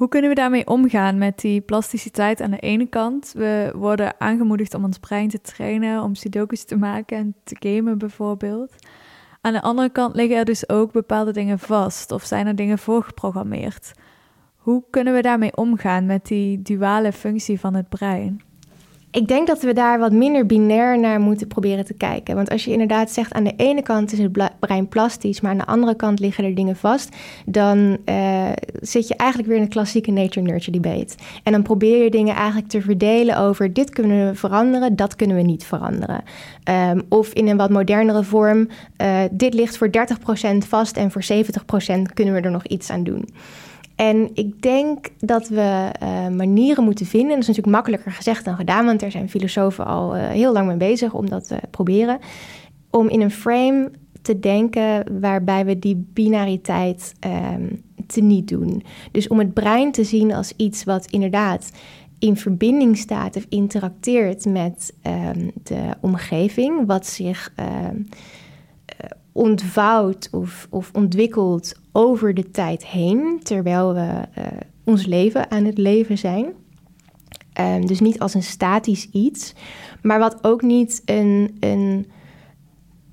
Hoe 0.00 0.08
kunnen 0.08 0.30
we 0.30 0.36
daarmee 0.36 0.66
omgaan 0.66 1.18
met 1.18 1.38
die 1.40 1.60
plasticiteit 1.60 2.40
aan 2.40 2.50
de 2.50 2.58
ene 2.58 2.86
kant? 2.86 3.32
We 3.36 3.72
worden 3.74 4.20
aangemoedigd 4.20 4.74
om 4.74 4.84
ons 4.84 4.98
brein 4.98 5.28
te 5.28 5.40
trainen, 5.40 6.02
om 6.02 6.14
sudokus 6.14 6.64
te 6.64 6.76
maken 6.76 7.16
en 7.16 7.34
te 7.44 7.56
gamen 7.58 7.98
bijvoorbeeld. 7.98 8.74
Aan 9.40 9.52
de 9.52 9.62
andere 9.62 9.90
kant 9.90 10.14
liggen 10.14 10.36
er 10.36 10.44
dus 10.44 10.68
ook 10.68 10.92
bepaalde 10.92 11.32
dingen 11.32 11.58
vast 11.58 12.12
of 12.12 12.24
zijn 12.24 12.46
er 12.46 12.56
dingen 12.56 12.78
voorgeprogrammeerd. 12.78 13.92
Hoe 14.56 14.84
kunnen 14.90 15.14
we 15.14 15.22
daarmee 15.22 15.56
omgaan 15.56 16.06
met 16.06 16.26
die 16.26 16.62
duale 16.62 17.12
functie 17.12 17.60
van 17.60 17.74
het 17.74 17.88
brein? 17.88 18.49
Ik 19.12 19.28
denk 19.28 19.46
dat 19.46 19.62
we 19.62 19.72
daar 19.72 19.98
wat 19.98 20.12
minder 20.12 20.46
binair 20.46 20.98
naar 20.98 21.20
moeten 21.20 21.46
proberen 21.46 21.84
te 21.84 21.94
kijken. 21.94 22.34
Want 22.34 22.50
als 22.50 22.64
je 22.64 22.72
inderdaad 22.72 23.10
zegt 23.10 23.32
aan 23.32 23.44
de 23.44 23.54
ene 23.56 23.82
kant 23.82 24.12
is 24.12 24.18
het 24.18 24.50
brein 24.58 24.88
plastisch, 24.88 25.40
maar 25.40 25.50
aan 25.50 25.58
de 25.58 25.66
andere 25.66 25.96
kant 25.96 26.20
liggen 26.20 26.44
er 26.44 26.54
dingen 26.54 26.76
vast, 26.76 27.16
dan 27.46 27.98
uh, 28.04 28.48
zit 28.80 29.08
je 29.08 29.16
eigenlijk 29.16 29.48
weer 29.48 29.58
in 29.58 29.64
de 29.64 29.70
klassieke 29.70 30.10
nature-nurture 30.10 30.80
debate. 30.80 31.14
En 31.42 31.52
dan 31.52 31.62
probeer 31.62 32.04
je 32.04 32.10
dingen 32.10 32.34
eigenlijk 32.34 32.68
te 32.68 32.80
verdelen 32.80 33.38
over 33.38 33.72
dit 33.72 33.90
kunnen 33.90 34.28
we 34.28 34.34
veranderen, 34.34 34.96
dat 34.96 35.16
kunnen 35.16 35.36
we 35.36 35.42
niet 35.42 35.64
veranderen. 35.64 36.22
Um, 36.90 37.02
of 37.08 37.32
in 37.32 37.48
een 37.48 37.56
wat 37.56 37.70
modernere 37.70 38.24
vorm, 38.24 38.68
uh, 39.02 39.20
dit 39.30 39.54
ligt 39.54 39.76
voor 39.76 39.90
30% 39.90 40.56
vast 40.68 40.96
en 40.96 41.10
voor 41.10 41.22
70% 41.22 42.02
kunnen 42.14 42.34
we 42.34 42.40
er 42.40 42.50
nog 42.50 42.66
iets 42.66 42.90
aan 42.90 43.04
doen. 43.04 43.28
En 44.00 44.30
ik 44.34 44.62
denk 44.62 45.08
dat 45.18 45.48
we 45.48 45.92
uh, 46.02 46.28
manieren 46.28 46.84
moeten 46.84 47.06
vinden. 47.06 47.30
Dat 47.30 47.38
is 47.38 47.46
natuurlijk 47.46 47.74
makkelijker 47.74 48.12
gezegd 48.12 48.44
dan 48.44 48.56
gedaan, 48.56 48.84
want 48.84 49.02
er 49.02 49.10
zijn 49.10 49.28
filosofen 49.28 49.86
al 49.86 50.16
uh, 50.16 50.28
heel 50.28 50.52
lang 50.52 50.66
mee 50.66 50.76
bezig 50.76 51.14
om 51.14 51.28
dat 51.28 51.46
te 51.46 51.58
proberen. 51.70 52.18
Om 52.90 53.08
in 53.08 53.20
een 53.20 53.30
frame 53.30 53.90
te 54.22 54.38
denken 54.38 55.20
waarbij 55.20 55.64
we 55.64 55.78
die 55.78 56.06
binariteit 56.12 57.14
um, 57.54 57.82
te 58.06 58.20
niet 58.20 58.48
doen. 58.48 58.82
Dus 59.12 59.28
om 59.28 59.38
het 59.38 59.54
brein 59.54 59.92
te 59.92 60.04
zien 60.04 60.32
als 60.32 60.52
iets 60.56 60.84
wat 60.84 61.10
inderdaad 61.10 61.70
in 62.18 62.36
verbinding 62.36 62.98
staat 62.98 63.36
of 63.36 63.46
interacteert 63.48 64.44
met 64.44 64.94
um, 65.02 65.50
de 65.62 65.90
omgeving, 66.00 66.86
wat 66.86 67.06
zich 67.06 67.52
um, 67.88 68.08
ontvouwt 69.40 70.28
of, 70.32 70.66
of 70.70 70.90
ontwikkelt 70.92 71.80
over 71.92 72.34
de 72.34 72.50
tijd 72.50 72.86
heen, 72.86 73.40
terwijl 73.42 73.94
we 73.94 74.00
uh, 74.38 74.44
ons 74.84 75.06
leven 75.06 75.50
aan 75.50 75.64
het 75.64 75.78
leven 75.78 76.18
zijn. 76.18 76.52
Um, 77.60 77.86
dus 77.86 78.00
niet 78.00 78.18
als 78.18 78.34
een 78.34 78.42
statisch 78.42 79.08
iets, 79.12 79.54
maar 80.02 80.18
wat 80.18 80.44
ook 80.44 80.62
niet 80.62 81.02
een, 81.04 81.56
een, 81.60 82.10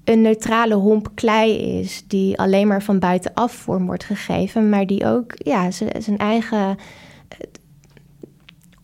een 0.03 0.21
neutrale 0.21 0.75
homp 0.75 1.11
klei 1.13 1.79
is, 1.79 2.03
die 2.07 2.39
alleen 2.39 2.67
maar 2.67 2.83
van 2.83 2.99
buitenaf 2.99 3.51
vorm 3.51 3.85
wordt 3.85 4.03
gegeven, 4.03 4.69
maar 4.69 4.87
die 4.87 5.05
ook 5.05 5.33
ja, 5.37 5.71
zijn 5.71 6.17
eigen, 6.17 6.77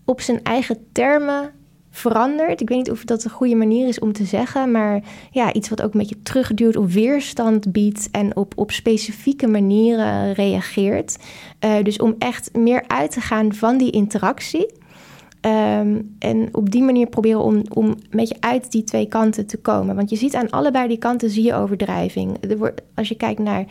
op 0.05 0.21
zijn 0.21 0.43
eigen 0.43 0.77
termen 0.91 1.51
verandert. 1.95 2.61
Ik 2.61 2.69
weet 2.69 2.77
niet 2.77 2.91
of 2.91 3.03
dat 3.03 3.23
een 3.23 3.29
goede 3.29 3.55
manier 3.55 3.87
is 3.87 3.99
om 3.99 4.13
te 4.13 4.25
zeggen, 4.25 4.71
maar 4.71 5.03
ja, 5.31 5.53
iets 5.53 5.69
wat 5.69 5.81
ook 5.81 5.93
een 5.93 5.99
beetje 5.99 6.21
terugduwt 6.23 6.75
of 6.75 6.93
weerstand 6.93 7.71
biedt 7.71 8.09
en 8.11 8.35
op, 8.35 8.53
op 8.55 8.71
specifieke 8.71 9.47
manieren 9.47 10.33
reageert. 10.33 11.17
Uh, 11.65 11.83
dus 11.83 11.97
om 11.97 12.15
echt 12.17 12.49
meer 12.53 12.83
uit 12.87 13.11
te 13.11 13.21
gaan 13.21 13.53
van 13.53 13.77
die 13.77 13.91
interactie. 13.91 14.81
Um, 15.45 16.15
en 16.19 16.49
op 16.51 16.71
die 16.71 16.83
manier 16.83 17.07
proberen 17.07 17.43
om, 17.43 17.61
om 17.73 17.87
een 17.87 17.97
beetje 18.09 18.37
uit 18.39 18.71
die 18.71 18.83
twee 18.83 19.07
kanten 19.07 19.45
te 19.45 19.57
komen. 19.57 19.95
Want 19.95 20.09
je 20.09 20.15
ziet 20.15 20.35
aan 20.35 20.49
allebei 20.49 20.87
die 20.87 20.97
kanten 20.97 21.29
zie 21.29 21.43
je 21.43 21.53
overdrijving. 21.53 22.37
Er 22.49 22.57
wordt, 22.57 22.81
als 22.95 23.07
je 23.07 23.15
kijkt 23.15 23.39
naar 23.39 23.65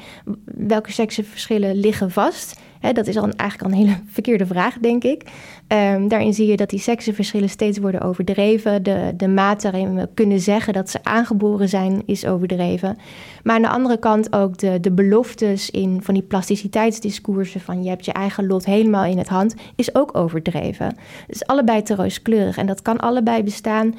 welke 0.45 0.93
seksenverschillen 0.93 1.75
liggen 1.77 2.11
vast 2.11 2.61
dat 2.93 3.07
is 3.07 3.17
al 3.17 3.29
eigenlijk 3.29 3.63
al 3.63 3.79
een 3.79 3.87
hele 3.87 3.99
verkeerde 4.17 4.47
vraag, 4.47 4.79
denk 4.79 5.05
ik. 5.05 5.23
Um, 5.69 6.09
daarin 6.09 6.35
zie 6.35 6.47
je 6.47 6.57
dat 6.57 6.71
die 6.71 6.79
seksenverschillen 6.79 7.49
steeds 7.49 7.79
worden 7.79 8.01
overdreven. 8.01 8.83
De, 8.83 9.13
de 9.17 9.29
mate 9.29 9.71
waarin 9.71 9.95
we 9.95 10.09
kunnen 10.15 10.41
zeggen 10.41 10.73
dat 10.73 10.91
ze 10.91 10.99
aangeboren 11.03 11.69
zijn, 11.69 12.03
is 12.07 12.27
overdreven. 12.27 12.99
Maar 13.43 13.55
aan 13.55 13.63
de 13.63 13.69
andere 13.69 13.99
kant 13.99 14.33
ook 14.33 14.59
de, 14.59 14.81
de 14.81 14.93
beloftes 14.93 15.71
in 15.71 16.03
van 16.03 16.15
die 16.15 16.23
plasticiteitsdiscoursen 16.23 17.61
van 17.61 17.83
je 17.83 17.89
hebt 17.89 18.05
je 18.05 18.13
eigen 18.13 18.47
lot 18.47 18.65
helemaal 18.65 19.05
in 19.05 19.19
het 19.19 19.29
hand, 19.29 19.55
is 19.77 19.95
ook 19.95 20.17
overdreven. 20.17 20.97
Dus 21.27 21.47
allebei 21.47 21.83
te 21.83 21.95
rooskleurig. 21.95 22.57
En 22.57 22.67
dat 22.67 22.83
kan 22.83 22.99
allebei 22.99 23.43
bestaan 23.43 23.95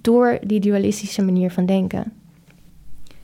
door 0.00 0.38
die 0.46 0.60
dualistische 0.60 1.22
manier 1.22 1.50
van 1.50 1.66
denken. 1.66 2.21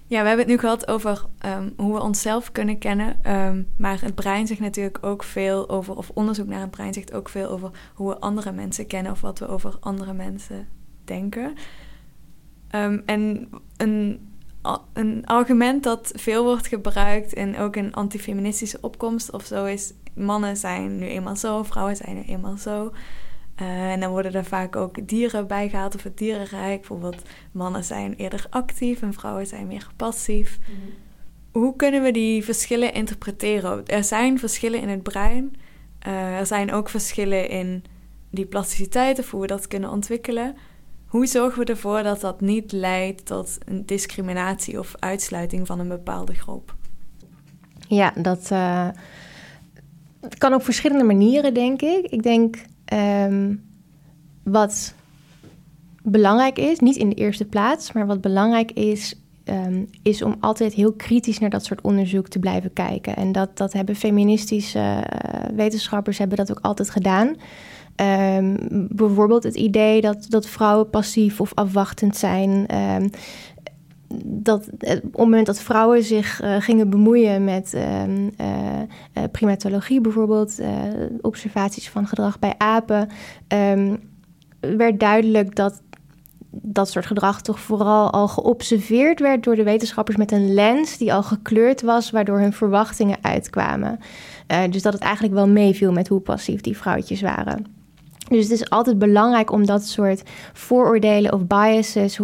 Ja, 0.09 0.23
we 0.23 0.29
hebben 0.29 0.47
het 0.47 0.55
nu 0.55 0.59
gehad 0.59 0.88
over 0.88 1.25
um, 1.47 1.73
hoe 1.77 1.94
we 1.94 2.03
onszelf 2.03 2.53
kunnen 2.53 2.79
kennen. 2.79 3.35
Um, 3.37 3.68
maar 3.77 4.01
het 4.01 4.14
brein 4.14 4.47
zegt 4.47 4.61
natuurlijk 4.61 4.99
ook 5.01 5.23
veel 5.23 5.68
over, 5.68 5.97
of 5.97 6.11
onderzoek 6.14 6.47
naar 6.47 6.61
het 6.61 6.71
brein 6.71 6.92
zegt 6.92 7.12
ook 7.12 7.29
veel 7.29 7.49
over 7.49 7.71
hoe 7.94 8.09
we 8.09 8.18
andere 8.18 8.53
mensen 8.53 8.87
kennen 8.87 9.12
of 9.12 9.21
wat 9.21 9.38
we 9.38 9.49
over 9.49 9.77
andere 9.81 10.12
mensen 10.12 10.68
denken. 11.05 11.55
Um, 12.75 13.03
en 13.07 13.49
een, 13.77 14.29
een 14.92 15.27
argument 15.27 15.83
dat 15.83 16.12
veel 16.14 16.44
wordt 16.44 16.66
gebruikt 16.66 17.35
en 17.35 17.59
ook 17.59 17.77
in 17.77 17.94
antifeministische 17.94 18.79
opkomst 18.81 19.31
of 19.33 19.44
zo 19.44 19.64
is: 19.64 19.92
mannen 20.14 20.57
zijn 20.57 20.99
nu 20.99 21.07
eenmaal 21.07 21.37
zo, 21.37 21.62
vrouwen 21.62 21.97
zijn 21.97 22.14
nu 22.14 22.23
eenmaal 22.23 22.57
zo. 22.57 22.92
Uh, 23.61 23.92
en 23.92 24.01
dan 24.01 24.11
worden 24.11 24.33
er 24.33 24.44
vaak 24.44 24.77
ook 24.77 25.09
dieren 25.09 25.47
bijgehaald 25.47 25.94
of 25.94 26.03
het 26.03 26.18
dierenrijk. 26.18 26.79
Bijvoorbeeld 26.79 27.23
mannen 27.53 27.85
zijn 27.85 28.14
eerder 28.14 28.47
actief 28.51 29.03
en 29.03 29.12
vrouwen 29.12 29.47
zijn 29.47 29.66
meer 29.66 29.88
passief. 29.97 30.59
Mhm. 30.61 30.90
Hoe 31.53 31.77
kunnen 31.77 32.03
we 32.03 32.11
die 32.11 32.44
verschillen 32.44 32.94
interpreteren? 32.94 33.87
Er 33.87 34.05
zijn 34.05 34.38
verschillen 34.38 34.81
in 34.81 34.88
het 34.88 35.03
brein. 35.03 35.57
Uh, 36.07 36.38
er 36.38 36.47
zijn 36.47 36.73
ook 36.73 36.88
verschillen 36.88 37.49
in 37.49 37.85
die 38.31 38.47
plasticiteit 38.47 39.18
of 39.18 39.31
hoe 39.31 39.40
we 39.40 39.47
dat 39.47 39.66
kunnen 39.66 39.90
ontwikkelen. 39.90 40.55
Hoe 41.07 41.27
zorgen 41.27 41.59
we 41.59 41.64
ervoor 41.64 42.03
dat 42.03 42.21
dat 42.21 42.40
niet 42.40 42.73
leidt 42.73 43.27
tot 43.27 43.59
een 43.64 43.87
discriminatie 43.87 44.79
of 44.79 44.94
uitsluiting 44.99 45.66
van 45.66 45.79
een 45.79 45.88
bepaalde 45.88 46.35
groep? 46.35 46.75
Ja, 47.88 48.12
dat 48.16 48.51
uh, 48.53 48.88
kan 50.38 50.55
op 50.55 50.64
verschillende 50.64 51.05
manieren, 51.05 51.55
denk 51.55 51.83
ik. 51.83 52.07
Ik 52.07 52.23
denk 52.23 52.57
Ehm, 52.88 53.55
wat 54.42 54.94
belangrijk 56.03 56.59
is, 56.59 56.79
niet 56.79 56.96
in 56.96 57.09
de 57.09 57.14
eerste 57.14 57.44
plaats, 57.44 57.92
maar 57.92 58.07
wat 58.07 58.20
belangrijk 58.20 58.72
is, 58.72 59.20
ehm, 59.44 59.85
is 60.03 60.22
om 60.22 60.37
altijd 60.40 60.72
heel 60.72 60.92
kritisch 60.92 61.38
naar 61.38 61.51
dat 61.51 61.64
soort 61.64 61.81
onderzoek 61.81 62.29
te 62.29 62.38
blijven 62.38 62.72
kijken. 62.72 63.16
En 63.16 63.33
dat, 63.33 63.57
dat 63.57 63.72
hebben 63.72 63.96
feministische 63.96 64.79
uh, 64.79 65.57
wetenschappers 65.57 66.18
hebben 66.18 66.37
dat 66.37 66.51
ook 66.51 66.61
altijd 66.62 66.90
gedaan. 66.90 67.37
Um, 68.37 68.57
bijvoorbeeld 68.90 69.42
het 69.42 69.55
idee 69.55 70.01
dat, 70.01 70.27
dat 70.29 70.46
vrouwen 70.46 70.90
passief 70.90 71.40
of 71.40 71.55
afwachtend 71.55 72.16
zijn 72.16 72.66
dat 74.25 74.68
op 74.73 74.81
het 74.81 75.16
moment 75.16 75.47
dat 75.47 75.61
vrouwen 75.61 76.03
zich 76.03 76.42
uh, 76.42 76.57
gingen 76.59 76.90
bemoeien 76.90 77.44
met 77.44 77.73
uh, 77.75 78.09
uh, 78.09 78.18
primatologie, 79.33 80.01
bijvoorbeeld 80.01 80.61
observaties 81.21 81.88
van 81.88 82.07
gedrag 82.07 82.38
bij 82.38 82.55
apen, 82.59 83.09
um, 83.49 84.01
werd 84.61 85.01
duidelijk 85.01 85.55
dat 85.55 85.83
dat 86.51 86.90
soort 86.90 87.07
gedrag 87.07 87.42
toch 87.42 87.61
vooral 87.61 88.11
al 88.11 88.29
geobserveerd 88.29 89.21
werd 89.21 89.44
door 89.44 89.57
de 89.57 89.62
wetenschappers 89.62 90.16
met 90.16 90.33
een 90.33 90.55
lens 90.55 90.97
die 90.97 91.14
al 91.14 91.23
gekleurd 91.23 91.83
was, 91.83 92.11
waardoor 92.11 92.38
hun 92.38 92.53
verwachtingen 92.53 93.18
uitkwamen. 93.21 93.99
dus 94.71 94.83
dat 94.83 94.92
het 94.92 95.03
eigenlijk 95.03 95.35
wel 95.35 95.49
meeviel 95.49 95.92
met 95.92 96.09
hoe 96.09 96.21
passief 96.21 96.61
die 96.61 96.77
vrouwtjes 96.77 97.21
waren. 97.21 97.64
Dus 98.29 98.42
het 98.42 98.53
is 98.53 98.71
altijd 98.71 98.99
belangrijk 98.99 99.53
om 99.53 99.66
dat 99.66 99.87
soort 99.87 100.23
vooroordelen 100.53 101.33
of 101.33 101.47
biases 101.47 102.21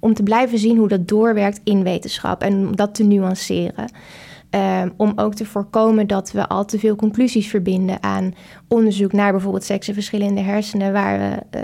om 0.00 0.14
te 0.14 0.22
blijven 0.22 0.58
zien 0.58 0.76
hoe 0.76 0.88
dat 0.88 1.08
doorwerkt 1.08 1.60
in 1.64 1.82
wetenschap 1.82 2.42
en 2.42 2.66
om 2.66 2.76
dat 2.76 2.94
te 2.94 3.04
nuanceren. 3.04 3.90
Um, 4.50 4.92
om 4.96 5.12
ook 5.16 5.34
te 5.34 5.44
voorkomen 5.44 6.06
dat 6.06 6.32
we 6.32 6.48
al 6.48 6.64
te 6.64 6.78
veel 6.78 6.96
conclusies 6.96 7.48
verbinden 7.48 8.02
aan 8.02 8.34
onderzoek 8.68 9.12
naar 9.12 9.32
bijvoorbeeld 9.32 9.64
seksenverschillen 9.64 10.26
in 10.26 10.34
de 10.34 10.40
hersenen, 10.40 10.92
waar 10.92 11.18
we 11.18 11.60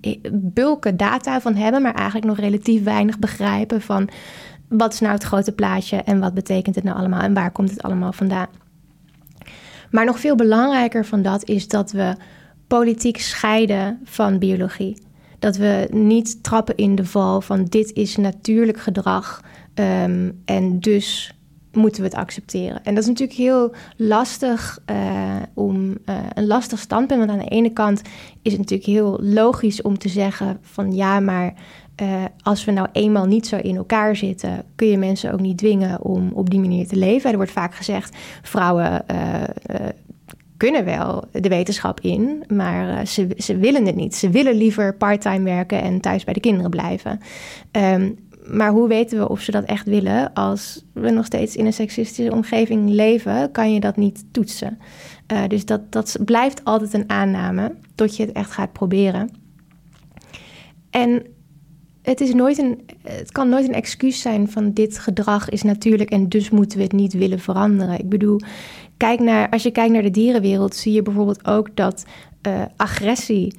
uh, 0.00 0.32
bulken 0.32 0.96
data 0.96 1.40
van 1.40 1.54
hebben, 1.54 1.82
maar 1.82 1.94
eigenlijk 1.94 2.26
nog 2.26 2.38
relatief 2.38 2.84
weinig 2.84 3.18
begrijpen 3.18 3.80
van 3.80 4.08
wat 4.68 4.92
is 4.92 5.00
nou 5.00 5.12
het 5.12 5.22
grote 5.22 5.52
plaatje 5.52 5.96
en 5.96 6.20
wat 6.20 6.34
betekent 6.34 6.74
het 6.74 6.84
nou 6.84 6.96
allemaal 6.96 7.20
en 7.20 7.34
waar 7.34 7.50
komt 7.50 7.70
het 7.70 7.82
allemaal 7.82 8.12
vandaan. 8.12 8.48
Maar 9.90 10.04
nog 10.04 10.20
veel 10.20 10.36
belangrijker 10.36 11.04
van 11.04 11.22
dat 11.22 11.48
is 11.48 11.68
dat 11.68 11.90
we 11.92 12.14
politiek 12.66 13.18
scheiden 13.20 14.00
van 14.04 14.38
biologie. 14.38 14.96
Dat 15.38 15.56
we 15.56 15.88
niet 15.90 16.42
trappen 16.42 16.76
in 16.76 16.94
de 16.94 17.04
val 17.04 17.40
van 17.40 17.64
dit 17.64 17.92
is 17.92 18.16
natuurlijk 18.16 18.80
gedrag 18.80 19.40
um, 19.74 20.42
en 20.44 20.80
dus 20.80 21.32
moeten 21.72 22.02
we 22.02 22.08
het 22.08 22.16
accepteren. 22.16 22.84
En 22.84 22.94
dat 22.94 23.02
is 23.02 23.08
natuurlijk 23.08 23.38
heel 23.38 23.74
lastig 23.96 24.78
uh, 24.90 25.36
om 25.54 25.88
uh, 25.88 26.16
een 26.34 26.46
lastig 26.46 26.78
standpunt. 26.78 27.18
Want 27.18 27.30
aan 27.30 27.46
de 27.46 27.54
ene 27.54 27.72
kant 27.72 28.02
is 28.42 28.52
het 28.52 28.60
natuurlijk 28.60 28.88
heel 28.88 29.18
logisch 29.22 29.82
om 29.82 29.98
te 29.98 30.08
zeggen 30.08 30.58
van 30.62 30.94
ja, 30.94 31.20
maar 31.20 31.54
uh, 32.02 32.24
als 32.42 32.64
we 32.64 32.72
nou 32.72 32.88
eenmaal 32.92 33.26
niet 33.26 33.46
zo 33.46 33.56
in 33.56 33.76
elkaar 33.76 34.16
zitten, 34.16 34.64
kun 34.74 34.88
je 34.88 34.98
mensen 34.98 35.32
ook 35.32 35.40
niet 35.40 35.58
dwingen 35.58 36.02
om 36.02 36.30
op 36.32 36.50
die 36.50 36.60
manier 36.60 36.88
te 36.88 36.96
leven. 36.96 37.30
Er 37.30 37.36
wordt 37.36 37.52
vaak 37.52 37.74
gezegd: 37.74 38.16
vrouwen 38.42 39.04
kunnen 40.58 40.84
wel 40.84 41.24
de 41.32 41.48
wetenschap 41.48 42.00
in, 42.00 42.44
maar 42.48 42.88
uh, 42.88 43.06
ze, 43.06 43.28
ze 43.36 43.56
willen 43.56 43.86
het 43.86 43.96
niet. 43.96 44.14
Ze 44.14 44.30
willen 44.30 44.54
liever 44.54 44.94
parttime 44.94 45.44
werken 45.44 45.82
en 45.82 46.00
thuis 46.00 46.24
bij 46.24 46.34
de 46.34 46.40
kinderen 46.40 46.70
blijven. 46.70 47.20
Um, 47.72 48.18
maar 48.50 48.70
hoe 48.70 48.88
weten 48.88 49.18
we 49.18 49.28
of 49.28 49.40
ze 49.40 49.50
dat 49.50 49.64
echt 49.64 49.86
willen? 49.86 50.32
Als 50.32 50.84
we 50.92 51.10
nog 51.10 51.24
steeds 51.26 51.56
in 51.56 51.66
een 51.66 51.72
seksistische 51.72 52.32
omgeving 52.32 52.90
leven, 52.90 53.50
kan 53.50 53.72
je 53.72 53.80
dat 53.80 53.96
niet 53.96 54.24
toetsen. 54.32 54.78
Uh, 55.32 55.42
dus 55.48 55.64
dat, 55.64 55.92
dat 55.92 56.16
blijft 56.24 56.64
altijd 56.64 56.92
een 56.92 57.10
aanname 57.10 57.74
tot 57.94 58.16
je 58.16 58.22
het 58.22 58.32
echt 58.32 58.50
gaat 58.50 58.72
proberen. 58.72 59.30
En 60.90 61.22
het, 62.08 62.20
is 62.20 62.34
nooit 62.34 62.58
een, 62.58 62.80
het 63.02 63.32
kan 63.32 63.48
nooit 63.48 63.68
een 63.68 63.74
excuus 63.74 64.20
zijn 64.20 64.50
van 64.50 64.72
dit 64.72 64.98
gedrag 64.98 65.48
is 65.48 65.62
natuurlijk 65.62 66.10
en 66.10 66.28
dus 66.28 66.50
moeten 66.50 66.78
we 66.78 66.84
het 66.84 66.92
niet 66.92 67.12
willen 67.12 67.38
veranderen. 67.38 67.98
Ik 67.98 68.08
bedoel, 68.08 68.40
kijk 68.96 69.20
naar, 69.20 69.50
als 69.50 69.62
je 69.62 69.70
kijkt 69.70 69.92
naar 69.92 70.02
de 70.02 70.10
dierenwereld, 70.10 70.76
zie 70.76 70.92
je 70.92 71.02
bijvoorbeeld 71.02 71.46
ook 71.46 71.76
dat 71.76 72.04
uh, 72.46 72.62
agressie 72.76 73.54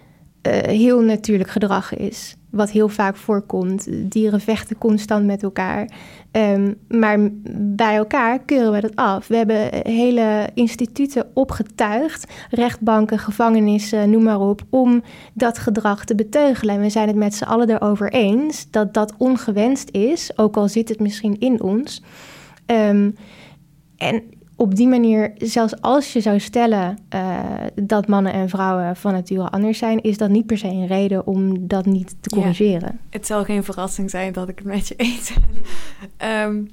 uh, 0.47 0.53
heel 0.53 1.01
natuurlijk 1.01 1.49
gedrag 1.49 1.95
is. 1.95 2.35
Wat 2.49 2.71
heel 2.71 2.89
vaak 2.89 3.15
voorkomt. 3.15 3.88
Dieren 4.12 4.41
vechten 4.41 4.77
constant 4.77 5.25
met 5.25 5.43
elkaar. 5.43 5.89
Um, 6.31 6.75
maar 6.88 7.17
bij 7.57 7.95
elkaar 7.95 8.39
keuren 8.39 8.71
we 8.71 8.81
dat 8.81 8.95
af. 8.95 9.27
We 9.27 9.35
hebben 9.35 9.69
hele 9.91 10.49
instituten 10.53 11.27
opgetuigd, 11.33 12.31
rechtbanken, 12.49 13.19
gevangenissen, 13.19 14.09
noem 14.09 14.23
maar 14.23 14.39
op, 14.39 14.62
om 14.69 15.03
dat 15.33 15.57
gedrag 15.57 16.05
te 16.05 16.15
beteugelen. 16.15 16.75
En 16.75 16.81
we 16.81 16.89
zijn 16.89 17.07
het 17.07 17.17
met 17.17 17.35
z'n 17.35 17.43
allen 17.43 17.69
erover 17.69 18.12
eens 18.12 18.71
dat 18.71 18.93
dat 18.93 19.13
ongewenst 19.17 19.89
is, 19.91 20.31
ook 20.35 20.57
al 20.57 20.67
zit 20.67 20.89
het 20.89 20.99
misschien 20.99 21.39
in 21.39 21.62
ons. 21.62 22.03
Um, 22.65 23.15
en 23.97 24.23
op 24.60 24.76
die 24.76 24.88
manier, 24.88 25.32
zelfs 25.38 25.82
als 25.82 26.13
je 26.13 26.22
zou 26.22 26.39
stellen 26.39 26.98
uh, 27.13 27.39
dat 27.76 28.08
mannen 28.08 28.34
en 28.34 28.50
vrouwen 28.50 28.95
van 28.95 29.13
nature 29.13 29.50
anders 29.50 29.78
zijn, 29.78 30.02
is 30.02 30.17
dat 30.17 30.30
niet 30.30 30.45
per 30.45 30.58
se 30.58 30.67
een 30.67 30.88
reden 30.88 31.28
om 31.28 31.67
dat 31.67 31.86
niet 31.86 32.15
te 32.19 32.30
corrigeren. 32.30 33.00
Ja, 33.02 33.08
het 33.10 33.26
zal 33.26 33.43
geen 33.43 33.63
verrassing 33.63 34.10
zijn 34.10 34.34
dat 34.34 34.50
ik 34.50 34.58
het 34.58 34.67
met 34.67 34.88
je 34.88 34.95
eens 34.95 35.34
ben. 35.34 36.30
um, 36.30 36.69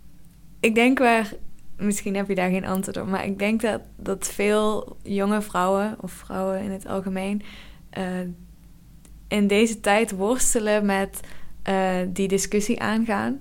ik 0.68 0.74
denk 0.74 0.98
waar, 0.98 1.32
misschien 1.76 2.16
heb 2.16 2.28
je 2.28 2.34
daar 2.34 2.50
geen 2.50 2.66
antwoord 2.66 2.96
op, 2.96 3.08
maar 3.08 3.24
ik 3.24 3.38
denk 3.38 3.60
dat, 3.60 3.80
dat 3.96 4.26
veel 4.26 4.96
jonge 5.02 5.42
vrouwen 5.42 5.96
of 6.00 6.12
vrouwen 6.12 6.62
in 6.62 6.70
het 6.70 6.86
algemeen 6.86 7.42
uh, 7.98 8.04
in 9.28 9.46
deze 9.46 9.80
tijd 9.80 10.10
worstelen 10.10 10.86
met 10.86 11.20
uh, 11.68 11.96
die 12.08 12.28
discussie 12.28 12.80
aangaan. 12.80 13.40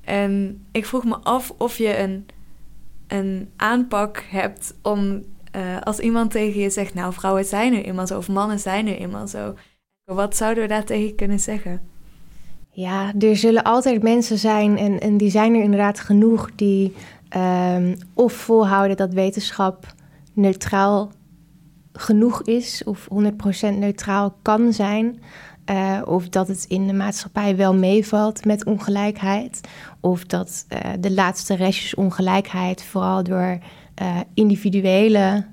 En 0.00 0.64
ik 0.72 0.86
vroeg 0.86 1.04
me 1.04 1.16
af 1.16 1.52
of 1.56 1.78
je 1.78 1.98
een 1.98 2.26
een 3.06 3.50
aanpak 3.56 4.24
hebt 4.28 4.74
om 4.82 5.24
uh, 5.56 5.80
als 5.80 5.98
iemand 5.98 6.30
tegen 6.30 6.60
je 6.60 6.70
zegt, 6.70 6.94
nou 6.94 7.12
vrouwen 7.12 7.44
zijn 7.44 7.72
nu 7.72 7.80
eenmaal 7.80 8.06
zo 8.06 8.18
of 8.18 8.28
mannen 8.28 8.58
zijn 8.58 8.84
nu 8.84 8.92
eenmaal 8.92 9.28
zo. 9.28 9.54
Wat 10.04 10.36
zouden 10.36 10.62
we 10.62 10.68
daar 10.68 10.84
tegen 10.84 11.14
kunnen 11.14 11.40
zeggen? 11.40 11.80
Ja, 12.70 13.12
er 13.18 13.36
zullen 13.36 13.62
altijd 13.62 14.02
mensen 14.02 14.38
zijn, 14.38 14.78
en, 14.78 15.00
en 15.00 15.16
die 15.16 15.30
zijn 15.30 15.54
er 15.54 15.62
inderdaad 15.62 16.00
genoeg, 16.00 16.50
die 16.54 16.94
um, 17.36 17.96
of 18.14 18.32
volhouden 18.32 18.96
dat 18.96 19.12
wetenschap 19.12 19.94
neutraal 20.32 21.10
genoeg 21.92 22.42
is 22.42 22.84
of 22.84 23.08
100% 23.72 23.78
neutraal 23.78 24.36
kan 24.42 24.72
zijn. 24.72 25.20
Uh, 25.70 26.00
of 26.04 26.28
dat 26.28 26.48
het 26.48 26.64
in 26.68 26.86
de 26.86 26.92
maatschappij 26.92 27.56
wel 27.56 27.74
meevalt 27.74 28.44
met 28.44 28.64
ongelijkheid. 28.64 29.60
Of 30.00 30.24
dat 30.24 30.66
uh, 30.68 30.78
de 31.00 31.12
laatste 31.12 31.54
restjes 31.54 31.94
ongelijkheid 31.94 32.82
vooral 32.82 33.22
door 33.22 33.58
uh, 34.02 34.20
individuele 34.34 35.44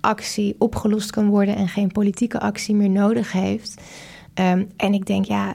actie 0.00 0.54
opgelost 0.58 1.10
kan 1.10 1.28
worden 1.28 1.56
en 1.56 1.68
geen 1.68 1.92
politieke 1.92 2.40
actie 2.40 2.74
meer 2.74 2.90
nodig 2.90 3.32
heeft. 3.32 3.80
Um, 4.34 4.68
en 4.76 4.94
ik 4.94 5.06
denk, 5.06 5.24
ja, 5.24 5.54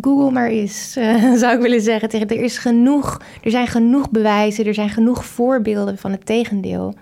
Google 0.00 0.30
maar 0.30 0.48
eens, 0.48 0.92
zou 1.40 1.54
ik 1.54 1.60
willen 1.60 1.80
zeggen. 1.80 2.10
Er 2.10 2.42
is 2.42 2.58
genoeg, 2.58 3.20
er 3.42 3.50
zijn 3.50 3.66
genoeg 3.66 4.10
bewijzen, 4.10 4.66
er 4.66 4.74
zijn 4.74 4.90
genoeg 4.90 5.24
voorbeelden 5.24 5.98
van 5.98 6.10
het 6.10 6.26
tegendeel. 6.26 6.94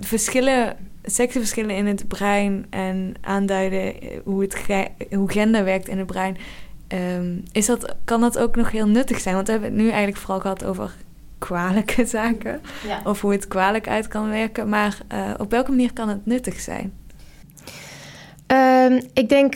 Verschillen, 0.00 0.76
seksenverschillen 1.06 1.76
in 1.76 1.86
het 1.86 2.08
brein 2.08 2.66
en 2.70 3.14
aanduiden 3.20 3.94
hoe, 4.24 4.42
het 4.42 4.56
hoe 5.10 5.30
gender 5.30 5.64
werkt 5.64 5.88
in 5.88 5.98
het 5.98 6.06
brein. 6.06 6.36
Um, 7.18 7.42
is 7.52 7.66
dat, 7.66 7.94
kan 8.04 8.20
dat 8.20 8.38
ook 8.38 8.56
nog 8.56 8.70
heel 8.70 8.88
nuttig 8.88 9.20
zijn? 9.20 9.34
Want 9.34 9.46
we 9.46 9.52
hebben 9.52 9.70
het 9.70 9.78
nu 9.78 9.88
eigenlijk 9.88 10.18
vooral 10.18 10.40
gehad 10.40 10.64
over 10.64 10.94
kwalijke 11.38 12.06
zaken. 12.16 12.60
Ja. 12.86 13.00
Of 13.04 13.20
hoe 13.20 13.32
het 13.32 13.48
kwalijk 13.48 13.88
uit 13.88 14.08
kan 14.08 14.28
werken. 14.28 14.68
Maar 14.68 14.98
uh, 15.12 15.30
op 15.38 15.50
welke 15.50 15.70
manier 15.70 15.92
kan 15.92 16.08
het 16.08 16.26
nuttig 16.26 16.60
zijn? 16.60 16.92
Um, 18.46 19.00
ik 19.12 19.28
denk 19.28 19.54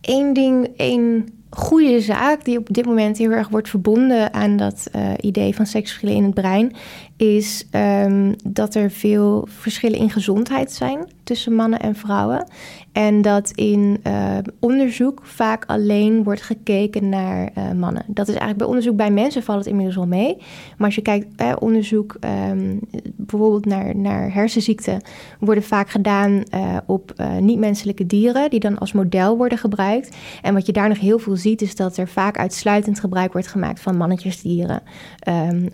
één 0.00 0.32
ding, 0.32 0.68
één 0.76 1.28
goede 1.50 2.00
zaak 2.00 2.44
die 2.44 2.58
op 2.58 2.68
dit 2.70 2.86
moment 2.86 3.18
heel 3.18 3.30
erg 3.30 3.48
wordt 3.48 3.68
verbonden 3.68 4.32
aan 4.32 4.56
dat 4.56 4.88
uh, 4.94 5.10
idee 5.20 5.54
van 5.54 5.66
seksverschillen 5.66 6.16
in 6.16 6.24
het 6.24 6.34
brein, 6.34 6.76
is 7.18 7.66
um, 7.72 8.34
dat 8.44 8.74
er 8.74 8.90
veel 8.90 9.46
verschillen 9.50 9.98
in 9.98 10.10
gezondheid 10.10 10.72
zijn 10.72 11.06
tussen 11.24 11.54
mannen 11.54 11.80
en 11.80 11.94
vrouwen. 11.94 12.46
En 12.92 13.22
dat 13.22 13.50
in 13.50 14.00
uh, 14.06 14.36
onderzoek 14.60 15.20
vaak 15.22 15.64
alleen 15.66 16.22
wordt 16.22 16.42
gekeken 16.42 17.08
naar 17.08 17.50
uh, 17.58 17.72
mannen. 17.72 18.04
Dat 18.06 18.28
is 18.28 18.34
eigenlijk 18.34 18.58
bij 18.58 18.66
onderzoek 18.66 18.96
bij 18.96 19.10
mensen 19.10 19.42
valt 19.42 19.58
het 19.58 19.68
inmiddels 19.68 19.96
wel 19.96 20.06
mee. 20.06 20.36
Maar 20.76 20.86
als 20.86 20.94
je 20.94 21.02
kijkt, 21.02 21.26
eh, 21.36 21.52
onderzoek 21.58 22.16
um, 22.50 22.80
bijvoorbeeld 23.16 23.64
naar, 23.64 23.96
naar 23.96 24.32
hersenziekten, 24.34 25.02
worden 25.40 25.64
vaak 25.64 25.90
gedaan 25.90 26.42
op 26.86 27.14
niet-menselijke 27.40 28.06
dieren, 28.06 28.50
die 28.50 28.60
dan 28.60 28.78
als 28.78 28.92
model 28.92 29.36
worden 29.36 29.58
gebruikt. 29.58 30.16
En 30.42 30.54
wat 30.54 30.66
je 30.66 30.72
daar 30.72 30.88
nog 30.88 31.00
heel 31.00 31.18
veel 31.18 31.36
ziet, 31.36 31.62
is 31.62 31.76
dat 31.76 31.96
er 31.96 32.08
vaak 32.08 32.38
uitsluitend 32.38 33.00
gebruik 33.00 33.32
wordt 33.32 33.48
gemaakt 33.48 33.80
van 33.80 33.96
mannetjesdieren. 33.96 34.82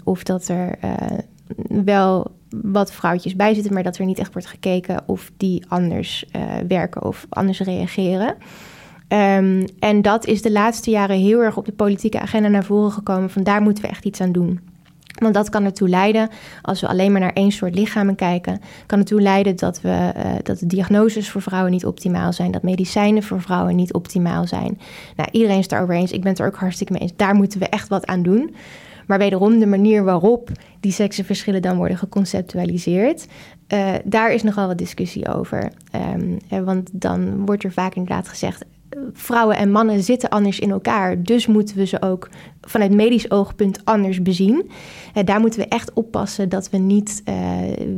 Of 0.05 0.23
dat 0.23 0.49
er 0.49 0.79
wel 1.85 2.31
wat 2.63 2.93
vrouwtjes 2.93 3.37
bij 3.37 3.55
zitten, 3.55 3.73
maar 3.73 3.83
dat 3.83 3.99
er 3.99 4.05
niet 4.05 4.19
echt 4.19 4.33
wordt 4.33 4.49
gekeken 4.49 5.03
of 5.07 5.31
die 5.37 5.65
anders 5.69 6.25
uh, 6.37 6.43
werken 6.69 7.05
of 7.05 7.27
anders 7.29 7.61
reageren. 7.61 8.35
Um, 9.09 9.65
en 9.79 10.03
dat 10.03 10.27
is 10.27 10.43
de 10.43 10.53
laatste 10.53 10.91
jaren 10.91 11.19
heel 11.19 11.41
erg 11.41 11.57
op 11.57 11.65
de 11.65 11.73
politieke 11.73 12.21
agenda 12.21 12.49
naar 12.49 12.65
voren 12.65 12.93
gekomen. 12.93 13.31
Van 13.31 13.43
daar 13.43 13.63
moeten 13.63 13.85
we 13.85 13.91
echt 13.91 14.05
iets 14.05 14.21
aan 14.21 14.33
doen. 14.33 14.61
Want 15.19 15.35
dat 15.35 15.49
kan 15.49 15.65
ertoe 15.65 15.89
leiden, 15.89 16.29
als 16.63 16.81
we 16.81 16.89
alleen 16.89 17.13
maar 17.13 17.21
naar 17.21 17.33
één 17.33 17.53
soort 17.53 17.75
lichamen 17.75 18.15
kijken, 18.15 18.61
kan 18.87 18.99
ertoe 18.99 19.21
leiden 19.21 19.57
dat, 19.57 19.81
we, 19.81 20.13
uh, 20.17 20.33
dat 20.43 20.59
de 20.59 20.67
diagnoses 20.67 21.31
voor 21.31 21.43
vrouwen 21.43 21.71
niet 21.71 21.87
optimaal 21.87 22.33
zijn, 22.33 22.51
dat 22.51 22.63
medicijnen 22.63 23.23
voor 23.23 23.41
vrouwen 23.41 23.77
niet 23.77 23.93
optimaal 23.93 24.47
zijn. 24.47 24.81
Nou, 25.17 25.29
iedereen 25.33 25.59
is 25.59 25.63
het 25.63 25.73
erover 25.73 25.95
eens, 25.95 26.13
ik 26.13 26.21
ben 26.21 26.31
het 26.31 26.41
er 26.41 26.47
ook 26.47 26.57
hartstikke 26.57 26.93
mee 26.93 27.03
eens. 27.03 27.17
Daar 27.17 27.35
moeten 27.35 27.59
we 27.59 27.69
echt 27.69 27.89
wat 27.89 28.07
aan 28.07 28.23
doen. 28.23 28.55
Maar 29.07 29.19
wederom 29.19 29.59
de 29.59 29.67
manier 29.67 30.05
waarop 30.05 30.51
die 30.81 30.93
seksenverschillen 30.93 31.63
dan 31.63 31.77
worden 31.77 31.99
geconceptualiseerd, 31.99 33.27
uh, 33.69 33.95
daar 34.05 34.33
is 34.33 34.43
nogal 34.43 34.67
wat 34.67 34.79
discussie 34.79 35.35
over. 35.35 35.73
Um, 36.51 36.65
want 36.65 36.91
dan 36.93 37.47
wordt 37.47 37.65
er 37.65 37.73
vaak 37.73 37.95
inderdaad 37.95 38.29
gezegd, 38.29 38.65
vrouwen 39.13 39.57
en 39.57 39.71
mannen 39.71 40.03
zitten 40.03 40.29
anders 40.29 40.59
in 40.59 40.71
elkaar. 40.71 41.23
Dus 41.23 41.47
moeten 41.47 41.77
we 41.77 41.87
ze 41.87 42.03
ook 42.03 42.29
vanuit 42.61 42.93
medisch 42.93 43.31
oogpunt 43.31 43.81
anders 43.85 44.23
bezien. 44.23 44.71
Uh, 45.15 45.25
daar 45.25 45.41
moeten 45.41 45.61
we 45.61 45.67
echt 45.69 45.93
oppassen 45.93 46.49
dat 46.49 46.71
we 46.71 46.77
niet 46.77 47.23
uh, 47.29 47.35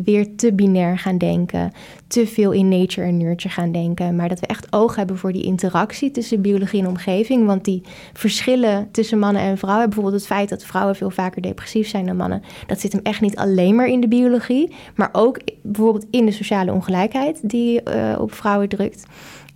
weer 0.04 0.36
te 0.36 0.52
binair 0.52 0.98
gaan 0.98 1.18
denken. 1.18 1.72
Te 2.06 2.26
veel 2.26 2.52
in 2.52 2.68
nature 2.68 3.06
en 3.06 3.16
nurture 3.16 3.54
gaan 3.54 3.72
denken. 3.72 4.16
Maar 4.16 4.28
dat 4.28 4.40
we 4.40 4.46
echt 4.46 4.72
oog 4.72 4.96
hebben 4.96 5.18
voor 5.18 5.32
die 5.32 5.42
interactie 5.42 6.10
tussen 6.10 6.40
biologie 6.40 6.80
en 6.80 6.88
omgeving. 6.88 7.46
Want 7.46 7.64
die 7.64 7.82
verschillen 8.12 8.88
tussen 8.90 9.18
mannen 9.18 9.42
en 9.42 9.58
vrouwen. 9.58 9.86
Bijvoorbeeld 9.86 10.16
het 10.16 10.26
feit 10.26 10.48
dat 10.48 10.64
vrouwen 10.64 10.96
veel 10.96 11.10
vaker 11.10 11.42
depressief 11.42 11.88
zijn 11.88 12.06
dan 12.06 12.16
mannen. 12.16 12.42
Dat 12.66 12.80
zit 12.80 12.92
hem 12.92 13.00
echt 13.02 13.20
niet 13.20 13.36
alleen 13.36 13.74
maar 13.74 13.88
in 13.88 14.00
de 14.00 14.08
biologie. 14.08 14.74
Maar 14.94 15.08
ook 15.12 15.40
bijvoorbeeld 15.62 16.06
in 16.10 16.26
de 16.26 16.32
sociale 16.32 16.72
ongelijkheid 16.72 17.38
die 17.42 17.80
uh, 17.84 18.16
op 18.18 18.34
vrouwen 18.34 18.68
drukt. 18.68 19.04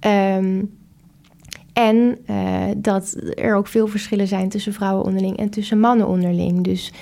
Um, 0.07 0.79
en 1.73 2.19
uh, 2.31 2.65
dat 2.77 3.17
er 3.35 3.55
ook 3.55 3.67
veel 3.67 3.87
verschillen 3.87 4.27
zijn 4.27 4.49
tussen 4.49 4.73
vrouwen 4.73 5.05
onderling 5.05 5.37
en 5.37 5.51
tussen 5.51 5.81
mannen 5.81 6.07
onderling. 6.07 6.65
Dus 6.65 6.93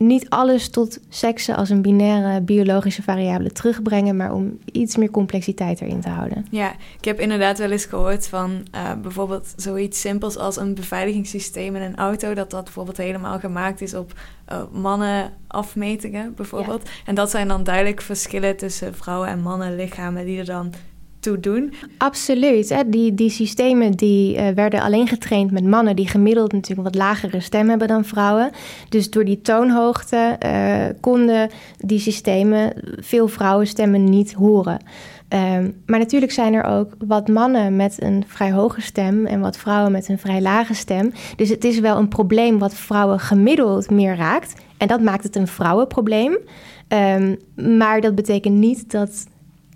niet 0.00 0.28
alles 0.28 0.70
tot 0.70 0.98
seksen 1.08 1.56
als 1.56 1.70
een 1.70 1.82
binaire 1.82 2.40
biologische 2.40 3.02
variabele 3.02 3.52
terugbrengen, 3.52 4.16
maar 4.16 4.32
om 4.32 4.58
iets 4.64 4.96
meer 4.96 5.10
complexiteit 5.10 5.80
erin 5.80 6.00
te 6.00 6.08
houden. 6.08 6.46
Ja, 6.50 6.72
ik 6.98 7.04
heb 7.04 7.20
inderdaad 7.20 7.58
wel 7.58 7.70
eens 7.70 7.84
gehoord 7.84 8.26
van 8.28 8.66
uh, 8.74 8.92
bijvoorbeeld 9.02 9.52
zoiets 9.56 10.00
simpels 10.00 10.36
als 10.36 10.56
een 10.56 10.74
beveiligingssysteem 10.74 11.76
in 11.76 11.82
een 11.82 11.96
auto, 11.96 12.34
dat 12.34 12.50
dat 12.50 12.64
bijvoorbeeld 12.64 12.96
helemaal 12.96 13.38
gemaakt 13.38 13.80
is 13.80 13.94
op 13.94 14.12
uh, 14.52 14.62
mannen 14.72 15.32
afmetingen 15.46 16.34
bijvoorbeeld. 16.34 16.82
Ja. 16.84 16.90
En 17.04 17.14
dat 17.14 17.30
zijn 17.30 17.48
dan 17.48 17.64
duidelijk 17.64 18.00
verschillen 18.00 18.56
tussen 18.56 18.94
vrouwen 18.94 19.28
en 19.28 19.42
mannen 19.42 19.76
lichamen 19.76 20.24
die 20.24 20.38
er 20.38 20.44
dan 20.44 20.72
toe 21.20 21.40
doen. 21.40 21.72
Absoluut. 21.98 22.68
Hè. 22.68 22.88
Die, 22.88 23.14
die 23.14 23.30
systemen 23.30 23.92
die, 23.92 24.36
uh, 24.36 24.48
werden 24.48 24.82
alleen 24.82 25.08
getraind 25.08 25.50
met 25.50 25.64
mannen... 25.64 25.96
die 25.96 26.08
gemiddeld 26.08 26.52
natuurlijk 26.52 26.88
wat 26.88 27.02
lagere 27.02 27.40
stem 27.40 27.68
hebben 27.68 27.88
dan 27.88 28.04
vrouwen. 28.04 28.50
Dus 28.88 29.10
door 29.10 29.24
die 29.24 29.40
toonhoogte 29.40 30.36
uh, 30.46 31.00
konden 31.00 31.50
die 31.78 31.98
systemen 31.98 32.72
veel 32.96 33.28
vrouwenstemmen 33.28 34.04
niet 34.04 34.32
horen. 34.32 34.78
Um, 35.28 35.82
maar 35.86 35.98
natuurlijk 35.98 36.32
zijn 36.32 36.54
er 36.54 36.64
ook 36.64 36.92
wat 37.06 37.28
mannen 37.28 37.76
met 37.76 38.02
een 38.02 38.24
vrij 38.26 38.52
hoge 38.52 38.80
stem... 38.80 39.26
en 39.26 39.40
wat 39.40 39.56
vrouwen 39.56 39.92
met 39.92 40.08
een 40.08 40.18
vrij 40.18 40.40
lage 40.40 40.74
stem. 40.74 41.12
Dus 41.36 41.48
het 41.48 41.64
is 41.64 41.80
wel 41.80 41.96
een 41.96 42.08
probleem 42.08 42.58
wat 42.58 42.74
vrouwen 42.74 43.20
gemiddeld 43.20 43.90
meer 43.90 44.16
raakt. 44.16 44.54
En 44.78 44.88
dat 44.88 45.00
maakt 45.00 45.24
het 45.24 45.36
een 45.36 45.46
vrouwenprobleem. 45.46 46.38
Um, 46.88 47.36
maar 47.76 48.00
dat 48.00 48.14
betekent 48.14 48.54
niet 48.54 48.90
dat 48.90 49.26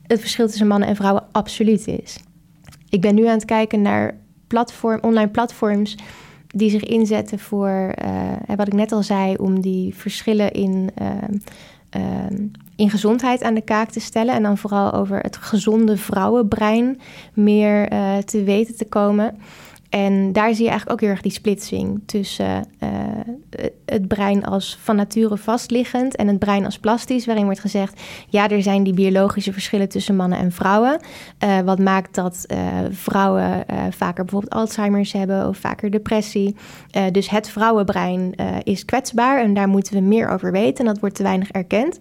het 0.07 0.21
verschil 0.21 0.47
tussen 0.47 0.67
mannen 0.67 0.89
en 0.89 0.97
vrouwen 0.97 1.27
absoluut 1.33 1.87
is. 1.87 2.19
Ik 2.89 3.01
ben 3.01 3.15
nu 3.15 3.27
aan 3.27 3.35
het 3.35 3.45
kijken 3.45 3.83
naar 3.83 4.17
platform, 4.47 4.99
online 5.03 5.31
platforms 5.31 5.97
die 6.47 6.71
zich 6.71 6.85
inzetten 6.85 7.39
voor, 7.39 7.95
uh, 8.05 8.57
wat 8.57 8.67
ik 8.67 8.73
net 8.73 8.93
al 8.93 9.03
zei, 9.03 9.37
om 9.37 9.61
die 9.61 9.95
verschillen 9.95 10.53
in, 10.53 10.91
uh, 11.03 11.09
uh, 11.97 12.39
in 12.77 12.91
gezondheid 12.91 13.43
aan 13.43 13.55
de 13.55 13.61
kaak 13.61 13.91
te 13.91 14.01
stellen. 14.01 14.35
En 14.35 14.43
dan 14.43 14.59
vooral 14.59 14.93
over 14.93 15.19
het 15.19 15.37
gezonde 15.37 15.97
vrouwenbrein 15.97 17.01
meer 17.33 17.89
te 18.25 18.43
weten 18.43 18.77
te 18.77 18.85
komen. 18.85 19.37
En 19.95 20.33
daar 20.33 20.55
zie 20.55 20.65
je 20.65 20.71
eigenlijk 20.71 20.91
ook 20.91 21.01
heel 21.01 21.11
erg 21.11 21.21
die 21.21 21.33
splitsing 21.33 22.03
tussen 22.07 22.67
uh, 22.81 22.91
het 23.85 24.09
brein 24.09 24.45
als 24.45 24.79
van 24.83 24.97
nature 24.97 25.37
vastliggend 25.37 26.17
en 26.17 26.29
het 26.29 26.39
brein 26.39 26.65
als 26.65 26.79
plastisch, 26.79 27.27
waarin 27.27 27.45
wordt 27.45 27.61
gezegd: 27.61 28.01
ja, 28.29 28.49
er 28.49 28.63
zijn 28.63 28.83
die 28.83 28.95
biologische 28.95 29.53
verschillen 29.53 29.89
tussen 29.89 30.17
mannen 30.17 30.39
en 30.39 30.53
vrouwen. 30.53 31.01
Uh, 31.45 31.61
wat 31.61 31.79
maakt 31.79 32.15
dat 32.15 32.47
vrouwen 32.91 33.65
vaker 33.91 34.25
bijvoorbeeld 34.25 34.53
Alzheimer's 34.53 35.13
hebben 35.13 35.49
of 35.49 35.57
vaker 35.57 35.91
depressie. 35.91 36.57
dus 37.13 37.31
het 37.31 37.49
vrouwenbrein 37.49 38.35
is 38.63 38.85
kwetsbaar 38.85 39.43
en 39.43 39.55
daar 39.55 39.69
moeten 39.69 39.95
we 39.95 40.01
meer 40.01 40.29
over 40.29 40.53
weten 40.53 40.87
en 40.87 40.93
dat 40.93 41.01
wordt 41.01 41.15
te 41.15 41.23
weinig 41.23 41.51
erkend. 41.51 41.99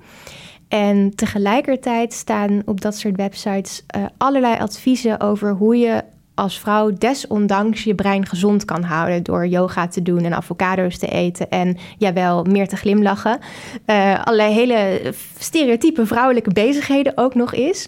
En 0.68 1.16
tegelijkertijd 1.16 2.14
staan 2.14 2.62
op 2.66 2.82
dat 2.82 2.98
soort 2.98 3.16
websites 3.16 3.86
allerlei 4.18 4.60
adviezen 4.60 5.20
over 5.20 5.52
hoe 5.52 5.78
je 5.78 6.04
als 6.36 6.60
vrouw 6.60 6.92
desondanks 6.92 7.84
je 7.84 7.96
brein 7.96 8.26
gezond 8.26 8.66
kan 8.66 8.84
houden 8.84 9.24
door 9.24 9.48
yoga 9.48 9.88
te 9.88 10.02
doen 10.02 10.24
en 10.24 10.34
avocado's 10.34 10.98
te 10.98 11.08
eten 11.08 11.50
en 11.50 11.78
jawel, 11.98 12.44
meer 12.44 12.68
te 12.68 12.76
glimlachen. 12.76 13.40
Uh, 13.86 14.24
allerlei 14.24 14.54
hele 14.54 15.14
stereotype 15.38 16.06
vrouwelijke 16.06 16.54
bezigheden 16.54 17.14
ook 17.16 17.36
nog 17.36 17.54
is. 17.54 17.88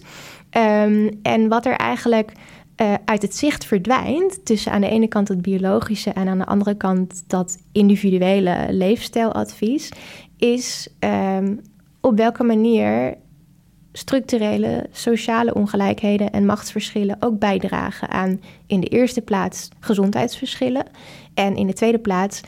Um, 0.56 1.10
en 1.22 1.48
wat 1.48 1.66
er 1.66 1.76
eigenlijk 1.76 2.32
uh, 2.76 2.94
uit 3.04 3.22
het 3.22 3.36
zicht 3.36 3.64
verdwijnt 3.64 4.44
tussen 4.44 4.72
aan 4.72 4.80
de 4.80 4.88
ene 4.88 5.08
kant 5.08 5.28
het 5.28 5.42
biologische 5.42 6.10
en 6.10 6.28
aan 6.28 6.38
de 6.38 6.46
andere 6.46 6.74
kant 6.74 7.24
dat 7.26 7.58
individuele 7.72 8.66
leefstijladvies, 8.70 9.92
is 10.36 10.88
um, 11.00 11.60
op 12.00 12.16
welke 12.16 12.44
manier 12.44 13.16
structurele 13.96 14.86
sociale 14.92 15.54
ongelijkheden 15.54 16.30
en 16.30 16.46
machtsverschillen 16.46 17.16
ook 17.20 17.38
bijdragen 17.38 18.08
aan 18.08 18.40
in 18.66 18.80
de 18.80 18.86
eerste 18.86 19.20
plaats 19.20 19.68
gezondheidsverschillen 19.80 20.84
en 21.34 21.56
in 21.56 21.66
de 21.66 21.72
tweede 21.72 21.98
plaats 21.98 22.40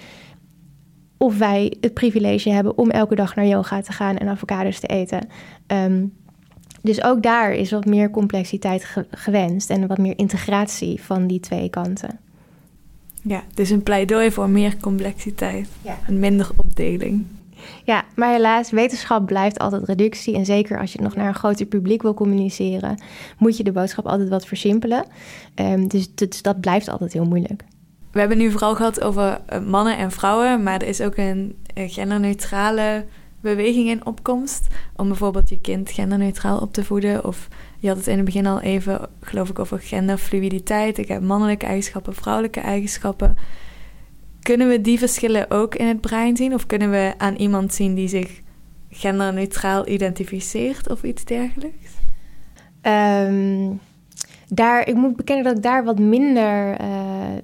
of 1.17 1.39
wij 1.39 1.77
het 1.81 1.95
privilege 1.95 2.51
hebben 2.51 2.79
om 2.79 2.91
elke 2.91 3.15
dag 3.15 3.35
naar 3.35 3.47
yoga 3.47 3.81
te 3.81 3.93
gaan 3.93 4.17
en 4.17 4.29
avocados 4.29 4.81
te 4.81 4.87
eten. 4.87 5.29
Ehm, 5.67 6.05
dus 6.83 7.03
ook 7.03 7.23
daar 7.23 7.53
is 7.53 7.71
wat 7.71 7.85
meer 7.85 8.11
complexiteit 8.11 8.97
gewenst 9.11 9.71
en 9.71 9.87
wat 9.87 9.99
meer 9.99 10.19
integratie 10.19 11.03
van 11.03 11.27
die 11.27 11.41
twee 11.41 11.69
kanten. 11.69 12.19
Ja, 13.23 13.43
dus 13.55 13.71
een 13.71 13.83
pleidooi 13.83 14.31
voor 14.31 14.49
meer 14.49 14.77
complexiteit 14.81 15.69
en 16.07 16.19
minder 16.19 16.51
opdeling. 16.57 17.25
Ja, 17.85 18.05
maar 18.15 18.33
helaas, 18.33 18.71
wetenschap 18.71 19.27
blijft 19.27 19.59
altijd 19.59 19.85
reductie. 19.85 20.35
En 20.35 20.45
zeker 20.45 20.81
als 20.81 20.93
je 20.93 21.01
nog 21.01 21.15
naar 21.15 21.29
een 21.29 21.35
groter 21.35 21.67
publiek 21.67 22.03
wil 22.03 22.15
communiceren, 22.15 23.01
moet 23.39 23.57
je 23.57 23.65
de 23.65 23.73
boodschap 23.73 24.07
altijd 24.07 24.29
wat 24.29 24.47
versimpelen. 24.47 25.05
Um, 25.55 25.89
dus, 25.89 26.15
dus 26.15 26.43
dat 26.43 26.61
blijft 26.61 26.89
altijd 26.89 27.13
heel 27.13 27.27
moeilijk. 27.27 27.65
We 28.13 28.19
hebben 28.19 28.39
nu 28.39 28.51
vooral 28.51 28.75
gehad 28.75 29.01
over 29.01 29.41
eh, 29.47 29.61
mannen 29.61 29.97
en 29.97 30.11
vrouwen, 30.11 30.63
maar 30.63 30.81
er 30.81 30.89
is 30.89 31.01
ook 31.01 31.17
een 31.17 31.57
genderneutrale 31.75 33.05
beweging 33.41 33.89
in 33.89 34.07
opkomst. 34.07 34.67
Om 34.97 35.09
bijvoorbeeld 35.09 35.49
je 35.49 35.61
kind 35.61 35.91
genderneutraal 35.91 36.59
op 36.59 36.73
te 36.73 36.85
voeden. 36.85 37.25
Of 37.25 37.49
je 37.79 37.89
had 37.89 37.97
het 37.97 38.07
in 38.07 38.17
het 38.17 38.25
begin 38.25 38.47
al 38.47 38.61
even, 38.61 39.09
geloof 39.21 39.49
ik, 39.49 39.59
over 39.59 39.79
genderfluiditeit. 39.79 40.99
Ik 40.99 41.09
heb 41.09 41.23
mannelijke 41.23 41.67
eigenschappen, 41.67 42.15
vrouwelijke 42.15 42.61
eigenschappen. 42.61 43.37
Kunnen 44.43 44.69
we 44.69 44.81
die 44.81 44.99
verschillen 44.99 45.51
ook 45.51 45.75
in 45.75 45.87
het 45.87 46.01
brein 46.01 46.37
zien? 46.37 46.55
Of 46.55 46.67
kunnen 46.67 46.91
we 46.91 47.15
aan 47.19 47.35
iemand 47.35 47.75
zien 47.75 47.95
die 47.95 48.09
zich 48.09 48.41
genderneutraal 48.91 49.89
identificeert 49.89 50.91
of 50.91 51.03
iets 51.03 51.25
dergelijks? 51.25 51.91
Um, 52.83 53.81
daar, 54.49 54.89
ik 54.89 54.95
moet 54.95 55.17
bekennen 55.17 55.45
dat 55.45 55.57
ik 55.57 55.63
daar 55.63 55.85
wat 55.85 55.99
minder 55.99 56.81
uh, 56.81 56.87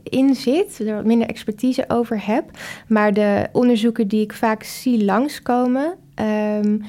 in 0.03 0.35
zit, 0.35 0.79
er 0.79 0.95
wat 0.95 1.05
minder 1.05 1.29
expertise 1.29 1.85
over 1.89 2.27
heb. 2.27 2.51
Maar 2.89 3.13
de 3.13 3.49
onderzoeken 3.53 4.09
die 4.09 4.23
ik 4.23 4.33
vaak 4.33 4.63
zie 4.63 5.05
langskomen, 5.05 5.97
um, 6.65 6.83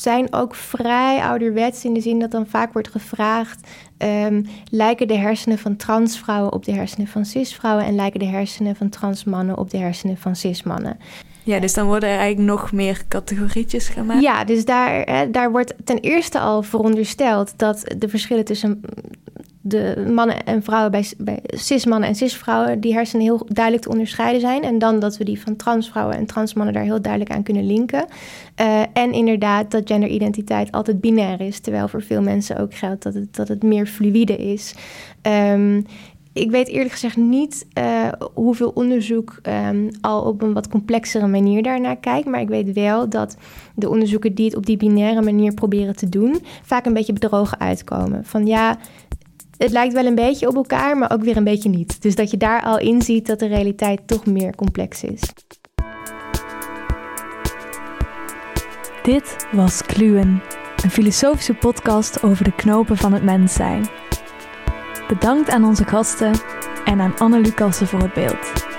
zijn 0.00 0.32
ook 0.32 0.54
vrij 0.54 1.20
ouderwets 1.20 1.84
in 1.84 1.94
de 1.94 2.00
zin 2.00 2.18
dat 2.18 2.30
dan 2.30 2.46
vaak 2.46 2.72
wordt 2.72 2.88
gevraagd: 2.88 3.68
um, 3.98 4.46
lijken 4.70 5.08
de 5.08 5.16
hersenen 5.16 5.58
van 5.58 5.76
transvrouwen 5.76 6.52
op 6.52 6.64
de 6.64 6.72
hersenen 6.72 7.06
van 7.06 7.24
cisvrouwen 7.24 7.84
en 7.84 7.94
lijken 7.94 8.20
de 8.20 8.26
hersenen 8.26 8.76
van 8.76 8.88
transmannen 8.88 9.58
op 9.58 9.70
de 9.70 9.78
hersenen 9.78 10.16
van 10.16 10.36
cismannen? 10.36 10.98
Ja, 11.42 11.60
dus 11.60 11.74
dan 11.74 11.86
worden 11.86 12.08
er 12.08 12.18
eigenlijk 12.18 12.50
nog 12.50 12.72
meer 12.72 13.02
categorietjes 13.08 13.88
gemaakt. 13.88 14.22
Ja, 14.22 14.44
dus 14.44 14.64
daar, 14.64 15.00
hè, 15.00 15.30
daar 15.30 15.50
wordt 15.50 15.74
ten 15.84 15.98
eerste 15.98 16.38
al 16.38 16.62
verondersteld 16.62 17.52
dat 17.56 17.94
de 17.98 18.08
verschillen 18.08 18.44
tussen 18.44 18.80
de 19.60 20.10
mannen 20.14 20.44
en 20.44 20.62
vrouwen 20.62 20.90
bij, 21.18 21.38
cis-mannen 21.42 22.08
en 22.08 22.14
cis-vrouwen, 22.14 22.80
die 22.80 22.94
hersenen 22.94 23.24
heel 23.24 23.46
duidelijk 23.46 23.84
te 23.84 23.90
onderscheiden 23.90 24.40
zijn. 24.40 24.62
En 24.62 24.78
dan 24.78 25.00
dat 25.00 25.16
we 25.16 25.24
die 25.24 25.40
van 25.40 25.56
transvrouwen 25.56 26.16
en 26.16 26.26
transmannen 26.26 26.74
daar 26.74 26.82
heel 26.82 27.02
duidelijk 27.02 27.32
aan 27.32 27.42
kunnen 27.42 27.66
linken. 27.66 28.04
Uh, 28.60 28.80
en 28.92 29.12
inderdaad 29.12 29.70
dat 29.70 29.82
genderidentiteit 29.84 30.72
altijd 30.72 31.00
binair 31.00 31.40
is, 31.40 31.60
terwijl 31.60 31.88
voor 31.88 32.02
veel 32.02 32.22
mensen 32.22 32.58
ook 32.58 32.74
geldt 32.74 33.02
dat 33.02 33.14
het, 33.14 33.36
dat 33.36 33.48
het 33.48 33.62
meer 33.62 33.86
fluïde 33.86 34.36
is. 34.36 34.74
Um, 35.22 35.84
ik 36.32 36.50
weet 36.50 36.68
eerlijk 36.68 36.92
gezegd 36.92 37.16
niet 37.16 37.66
uh, 37.78 38.08
hoeveel 38.34 38.70
onderzoek 38.74 39.40
um, 39.68 39.88
al 40.00 40.22
op 40.22 40.42
een 40.42 40.52
wat 40.52 40.68
complexere 40.68 41.26
manier 41.26 41.62
daarnaar 41.62 41.96
kijkt. 41.96 42.26
Maar 42.26 42.40
ik 42.40 42.48
weet 42.48 42.72
wel 42.72 43.08
dat 43.08 43.36
de 43.74 43.88
onderzoeken 43.88 44.34
die 44.34 44.44
het 44.44 44.56
op 44.56 44.66
die 44.66 44.76
binaire 44.76 45.22
manier 45.22 45.54
proberen 45.54 45.96
te 45.96 46.08
doen, 46.08 46.42
vaak 46.62 46.86
een 46.86 46.92
beetje 46.92 47.12
bedrogen 47.12 47.60
uitkomen. 47.60 48.24
Van 48.24 48.46
ja, 48.46 48.78
het 49.62 49.70
lijkt 49.70 49.94
wel 49.94 50.06
een 50.06 50.14
beetje 50.14 50.48
op 50.48 50.54
elkaar, 50.54 50.98
maar 50.98 51.12
ook 51.12 51.22
weer 51.22 51.36
een 51.36 51.44
beetje 51.44 51.68
niet. 51.68 52.02
Dus 52.02 52.14
dat 52.14 52.30
je 52.30 52.36
daar 52.36 52.62
al 52.62 52.78
in 52.78 53.02
ziet 53.02 53.26
dat 53.26 53.38
de 53.38 53.46
realiteit 53.46 54.00
toch 54.06 54.26
meer 54.26 54.54
complex 54.54 55.04
is. 55.04 55.20
Dit 59.02 59.46
was 59.52 59.82
Kluwen, 59.82 60.42
een 60.82 60.90
filosofische 60.90 61.54
podcast 61.54 62.22
over 62.22 62.44
de 62.44 62.54
knopen 62.54 62.96
van 62.96 63.12
het 63.12 63.22
mens 63.22 63.52
zijn. 63.52 63.88
Bedankt 65.08 65.50
aan 65.50 65.64
onze 65.64 65.84
gasten 65.84 66.32
en 66.84 67.00
aan 67.00 67.18
Anne 67.18 67.40
Lucassen 67.40 67.86
voor 67.86 68.00
het 68.00 68.14
beeld. 68.14 68.69